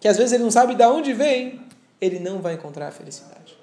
que 0.00 0.08
às 0.08 0.16
vezes 0.16 0.32
ele 0.32 0.42
não 0.42 0.50
sabe 0.50 0.74
de 0.74 0.84
onde 0.84 1.12
vem, 1.12 1.60
ele 2.00 2.18
não 2.18 2.40
vai 2.40 2.54
encontrar 2.54 2.88
a 2.88 2.90
felicidade. 2.90 3.56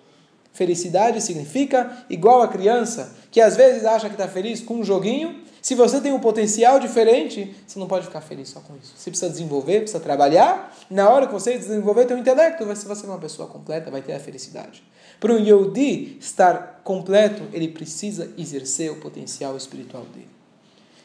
Felicidade 0.54 1.20
significa 1.20 2.06
igual 2.10 2.42
a 2.42 2.48
criança 2.48 3.16
que 3.32 3.42
às 3.42 3.58
vezes 3.58 3.84
acha 3.84 4.08
que 4.08 4.14
está 4.14 4.28
feliz 4.28 4.62
com 4.62 4.76
um 4.76 4.84
joguinho 4.84 5.44
se 5.64 5.76
você 5.76 6.02
tem 6.02 6.12
um 6.12 6.20
potencial 6.20 6.78
diferente, 6.78 7.56
você 7.66 7.80
não 7.80 7.88
pode 7.88 8.06
ficar 8.06 8.20
feliz 8.20 8.50
só 8.50 8.60
com 8.60 8.76
isso. 8.76 8.96
Você 8.98 9.10
precisa 9.10 9.32
desenvolver, 9.32 9.80
precisa 9.80 9.98
trabalhar. 10.02 10.78
Na 10.90 11.10
hora 11.10 11.26
que 11.26 11.32
você 11.32 11.58
desenvolver 11.58 12.04
teu 12.04 12.18
intelecto, 12.18 12.66
você 12.66 12.86
vai 12.86 12.98
ser 12.98 13.06
uma 13.06 13.18
pessoa 13.18 13.48
completa, 13.48 13.90
vai 13.90 14.02
ter 14.02 14.12
a 14.12 14.20
felicidade. 14.20 14.84
Para 15.22 15.32
um 15.32 15.40
Yehudi 15.40 16.18
estar 16.20 16.82
completo, 16.84 17.44
ele 17.54 17.70
precisa 17.70 18.30
exercer 18.38 18.92
o 18.92 18.98
potencial 18.98 19.56
espiritual 19.56 20.04
dele. 20.14 20.28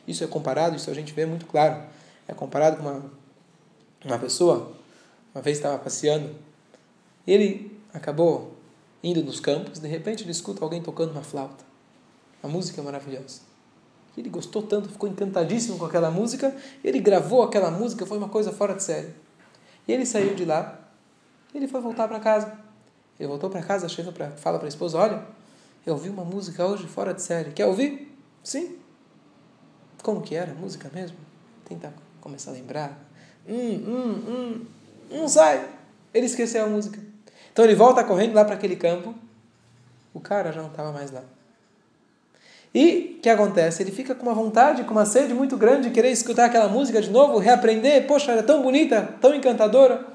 Isso 0.08 0.24
é 0.24 0.26
comparado, 0.26 0.74
isso 0.74 0.90
a 0.90 0.94
gente 0.94 1.12
vê 1.12 1.24
muito 1.24 1.46
claro. 1.46 1.80
É 2.26 2.34
comparado 2.34 2.78
com 2.78 2.82
uma, 2.82 3.04
uma 4.04 4.18
pessoa, 4.18 4.72
uma 5.32 5.40
vez 5.40 5.58
estava 5.58 5.78
passeando, 5.78 6.34
ele 7.24 7.78
acabou 7.94 8.57
indo 9.02 9.22
nos 9.22 9.40
campos, 9.40 9.78
de 9.78 9.88
repente 9.88 10.24
ele 10.24 10.30
escuta 10.30 10.64
alguém 10.64 10.82
tocando 10.82 11.12
uma 11.12 11.22
flauta. 11.22 11.64
A 12.42 12.48
música 12.48 12.80
é 12.80 12.84
maravilhosa. 12.84 13.40
Ele 14.16 14.28
gostou 14.28 14.62
tanto, 14.62 14.88
ficou 14.88 15.08
encantadíssimo 15.08 15.78
com 15.78 15.84
aquela 15.84 16.10
música, 16.10 16.54
ele 16.82 16.98
gravou 16.98 17.42
aquela 17.42 17.70
música, 17.70 18.04
foi 18.04 18.18
uma 18.18 18.28
coisa 18.28 18.52
fora 18.52 18.74
de 18.74 18.82
série. 18.82 19.14
E 19.86 19.92
ele 19.92 20.04
saiu 20.04 20.34
de 20.34 20.44
lá, 20.44 20.88
ele 21.54 21.68
foi 21.68 21.80
voltar 21.80 22.08
para 22.08 22.18
casa. 22.18 22.58
Ele 23.18 23.28
voltou 23.28 23.50
para 23.50 23.62
casa, 23.62 23.88
chega 23.88 24.12
pra, 24.12 24.30
fala 24.32 24.58
para 24.58 24.66
a 24.66 24.68
esposa: 24.68 24.98
Olha, 24.98 25.24
eu 25.86 25.94
ouvi 25.94 26.08
uma 26.08 26.24
música 26.24 26.66
hoje 26.66 26.86
fora 26.86 27.14
de 27.14 27.22
série. 27.22 27.52
Quer 27.52 27.66
ouvir? 27.66 28.14
Sim. 28.42 28.76
Como 30.02 30.20
que 30.20 30.34
era 30.34 30.52
a 30.52 30.54
música 30.54 30.90
mesmo? 30.94 31.16
Tenta 31.64 31.92
começar 32.20 32.50
a 32.50 32.54
lembrar. 32.54 32.98
Hum, 33.48 33.84
hum, 33.86 34.24
hum. 34.28 34.66
Não 35.10 35.28
sai. 35.28 35.68
Ele 36.12 36.26
esqueceu 36.26 36.64
a 36.64 36.68
música. 36.68 37.00
Então 37.52 37.64
ele 37.64 37.74
volta 37.74 38.04
correndo 38.04 38.34
lá 38.34 38.44
para 38.44 38.54
aquele 38.54 38.76
campo. 38.76 39.14
O 40.14 40.20
cara 40.20 40.52
já 40.52 40.60
não 40.60 40.68
estava 40.68 40.92
mais 40.92 41.10
lá. 41.10 41.22
E 42.74 43.16
o 43.18 43.20
que 43.20 43.28
acontece? 43.28 43.82
Ele 43.82 43.90
fica 43.90 44.14
com 44.14 44.24
uma 44.24 44.34
vontade, 44.34 44.84
com 44.84 44.92
uma 44.92 45.06
sede 45.06 45.32
muito 45.32 45.56
grande 45.56 45.88
de 45.88 45.90
querer 45.90 46.10
escutar 46.10 46.46
aquela 46.46 46.68
música 46.68 47.00
de 47.00 47.10
novo, 47.10 47.38
reaprender. 47.38 48.06
Poxa, 48.06 48.32
era 48.32 48.42
tão 48.42 48.62
bonita, 48.62 49.16
tão 49.20 49.34
encantadora. 49.34 50.06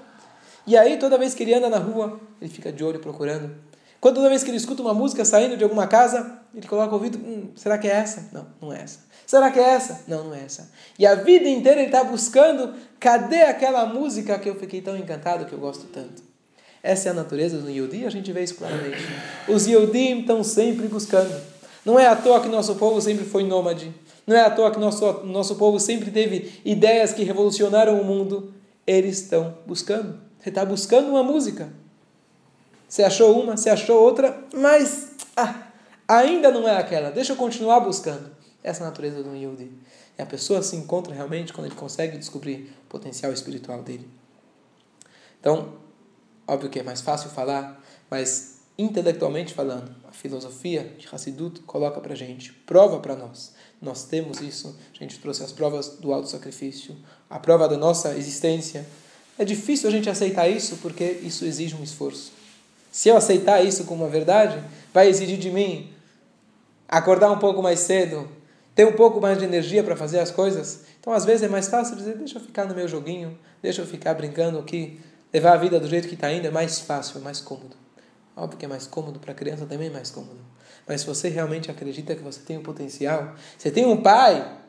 E 0.65 0.77
aí, 0.77 0.97
toda 0.97 1.17
vez 1.17 1.33
que 1.33 1.43
ele 1.43 1.53
anda 1.53 1.69
na 1.69 1.77
rua, 1.77 2.19
ele 2.39 2.49
fica 2.49 2.71
de 2.71 2.83
olho 2.83 2.99
procurando. 2.99 3.53
Quando 3.99 4.15
toda 4.15 4.29
vez 4.29 4.43
que 4.43 4.49
ele 4.49 4.57
escuta 4.57 4.81
uma 4.81 4.93
música 4.93 5.25
saindo 5.25 5.57
de 5.57 5.63
alguma 5.63 5.87
casa, 5.87 6.39
ele 6.53 6.67
coloca 6.67 6.91
o 6.91 6.95
ouvido: 6.95 7.17
hum, 7.17 7.51
será 7.55 7.77
que 7.77 7.87
é 7.87 7.91
essa? 7.91 8.29
Não, 8.31 8.45
não 8.61 8.73
é 8.73 8.81
essa. 8.81 8.99
Será 9.25 9.49
que 9.49 9.59
é 9.59 9.63
essa? 9.63 10.03
Não, 10.07 10.25
não 10.25 10.35
é 10.35 10.43
essa. 10.43 10.69
E 10.99 11.07
a 11.07 11.15
vida 11.15 11.47
inteira 11.47 11.79
ele 11.79 11.87
está 11.87 12.03
buscando: 12.03 12.73
cadê 12.99 13.43
aquela 13.43 13.85
música 13.85 14.37
que 14.37 14.49
eu 14.49 14.55
fiquei 14.55 14.81
tão 14.81 14.95
encantado, 14.97 15.45
que 15.45 15.53
eu 15.53 15.59
gosto 15.59 15.85
tanto? 15.87 16.32
Essa 16.83 17.07
é 17.07 17.11
a 17.11 17.15
natureza 17.15 17.59
do 17.59 17.69
Yodi, 17.69 18.05
a 18.05 18.09
gente 18.09 18.29
vê 18.33 18.43
isso 18.43 18.55
claramente. 18.55 18.97
Os 19.47 19.65
Yodim 19.65 20.19
estão 20.19 20.43
sempre 20.43 20.85
buscando. 20.89 21.33
Não 21.85 21.97
é 21.97 22.07
à 22.07 22.15
toa 22.15 22.41
que 22.41 22.49
nosso 22.49 22.75
povo 22.75 22.99
sempre 23.01 23.23
foi 23.23 23.45
nômade. 23.45 23.93
Não 24.27 24.35
é 24.35 24.41
à 24.41 24.49
toa 24.49 24.69
que 24.69 24.77
nosso, 24.77 25.23
nosso 25.23 25.55
povo 25.55 25.79
sempre 25.79 26.11
teve 26.11 26.59
ideias 26.65 27.13
que 27.13 27.23
revolucionaram 27.23 28.01
o 28.01 28.03
mundo. 28.03 28.53
Eles 28.85 29.21
estão 29.21 29.57
buscando. 29.65 30.19
Você 30.37 30.49
está 30.49 30.65
buscando 30.65 31.07
uma 31.07 31.23
música. 31.23 31.71
Você 32.87 33.01
achou 33.01 33.41
uma, 33.41 33.55
você 33.55 33.69
achou 33.69 34.01
outra, 34.01 34.37
mas 34.53 35.11
ah, 35.37 35.67
ainda 36.05 36.51
não 36.51 36.67
é 36.67 36.77
aquela. 36.77 37.11
Deixa 37.11 37.31
eu 37.31 37.37
continuar 37.37 37.79
buscando. 37.79 38.29
Essa 38.61 38.81
é 38.81 38.83
a 38.85 38.89
natureza 38.89 39.23
do 39.23 39.33
Yudi. 39.33 39.71
E 40.17 40.21
a 40.21 40.25
pessoa 40.25 40.61
se 40.61 40.75
encontra 40.75 41.13
realmente 41.13 41.53
quando 41.53 41.67
ele 41.67 41.75
consegue 41.75 42.17
descobrir 42.17 42.73
o 42.85 42.89
potencial 42.89 43.31
espiritual 43.31 43.81
dele. 43.81 44.07
Então, 45.39 45.82
óbvio 46.47 46.69
que 46.69 46.79
é 46.79 46.83
mais 46.83 47.01
fácil 47.01 47.29
falar, 47.29 47.81
mas 48.09 48.53
intelectualmente 48.77 49.53
falando, 49.53 49.95
a 50.07 50.11
filosofia 50.11 50.95
de 50.97 51.07
Hassidut 51.11 51.61
coloca 51.61 52.01
para 52.01 52.15
gente, 52.15 52.51
prova 52.65 52.99
para 52.99 53.15
nós. 53.15 53.53
Nós 53.81 54.05
temos 54.05 54.41
isso, 54.41 54.75
a 54.93 55.03
gente 55.03 55.19
trouxe 55.19 55.43
as 55.43 55.51
provas 55.51 55.97
do 55.99 56.13
auto-sacrifício, 56.13 56.95
a 57.29 57.37
prova 57.37 57.67
da 57.67 57.77
nossa 57.77 58.15
existência. 58.15 58.85
É 59.37 59.43
difícil 59.43 59.89
a 59.89 59.91
gente 59.91 60.09
aceitar 60.09 60.47
isso 60.47 60.77
porque 60.81 61.03
isso 61.03 61.45
exige 61.45 61.75
um 61.75 61.83
esforço. 61.83 62.31
Se 62.91 63.09
eu 63.09 63.17
aceitar 63.17 63.63
isso 63.63 63.85
como 63.85 64.03
uma 64.03 64.09
verdade, 64.09 64.63
vai 64.93 65.07
exigir 65.07 65.37
de 65.37 65.49
mim 65.49 65.91
acordar 66.87 67.31
um 67.31 67.39
pouco 67.39 67.61
mais 67.61 67.79
cedo, 67.79 68.29
ter 68.75 68.85
um 68.85 68.93
pouco 68.93 69.19
mais 69.19 69.37
de 69.37 69.45
energia 69.45 69.83
para 69.83 69.95
fazer 69.95 70.19
as 70.19 70.31
coisas. 70.31 70.81
Então, 70.99 71.11
às 71.11 71.25
vezes, 71.25 71.43
é 71.43 71.47
mais 71.47 71.67
fácil 71.67 71.95
dizer: 71.95 72.15
deixa 72.17 72.37
eu 72.37 72.41
ficar 72.41 72.65
no 72.65 72.75
meu 72.75 72.87
joguinho, 72.87 73.37
deixa 73.61 73.81
eu 73.81 73.85
ficar 73.85 74.13
brincando 74.13 74.59
aqui, 74.59 74.99
levar 75.33 75.53
a 75.53 75.57
vida 75.57 75.79
do 75.79 75.87
jeito 75.87 76.07
que 76.07 76.13
está 76.13 76.31
indo, 76.31 76.47
é 76.47 76.51
mais 76.51 76.79
fácil, 76.79 77.19
é 77.19 77.21
mais 77.21 77.41
cômodo. 77.41 77.75
Óbvio 78.35 78.57
que 78.57 78.65
é 78.65 78.67
mais 78.67 78.85
cômodo 78.85 79.19
para 79.19 79.31
a 79.31 79.35
criança, 79.35 79.65
também 79.65 79.87
é 79.87 79.91
mais 79.91 80.11
cômodo. 80.11 80.39
Mas 80.87 81.01
se 81.01 81.07
você 81.07 81.29
realmente 81.29 81.71
acredita 81.71 82.15
que 82.15 82.21
você 82.21 82.39
tem 82.41 82.57
um 82.57 82.63
potencial, 82.63 83.35
você 83.57 83.71
tem 83.71 83.85
um 83.85 84.01
pai 84.01 84.59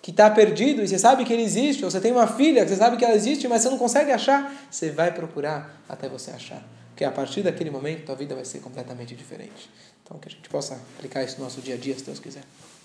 que 0.00 0.10
está 0.10 0.30
perdido 0.30 0.82
e 0.82 0.88
você 0.88 0.98
sabe 0.98 1.24
que 1.24 1.32
ele 1.32 1.42
existe, 1.42 1.84
ou 1.84 1.90
você 1.90 2.00
tem 2.00 2.12
uma 2.12 2.26
filha 2.26 2.64
que 2.64 2.70
você 2.70 2.76
sabe 2.76 2.96
que 2.96 3.04
ela 3.04 3.14
existe, 3.14 3.46
mas 3.46 3.62
você 3.62 3.70
não 3.70 3.78
consegue 3.78 4.10
achar, 4.10 4.52
você 4.70 4.90
vai 4.90 5.12
procurar 5.12 5.80
até 5.88 6.08
você 6.08 6.30
achar. 6.30 6.62
Porque 6.88 7.04
a 7.04 7.10
partir 7.10 7.42
daquele 7.42 7.70
momento, 7.70 8.04
tua 8.04 8.16
vida 8.16 8.34
vai 8.34 8.44
ser 8.44 8.58
completamente 8.58 9.14
diferente. 9.14 9.70
Então, 10.02 10.18
que 10.18 10.28
a 10.28 10.30
gente 10.30 10.48
possa 10.48 10.74
aplicar 10.96 11.22
isso 11.22 11.38
no 11.38 11.44
nosso 11.44 11.60
dia 11.60 11.74
a 11.74 11.78
dia, 11.78 11.96
se 11.96 12.04
Deus 12.04 12.18
quiser. 12.18 12.42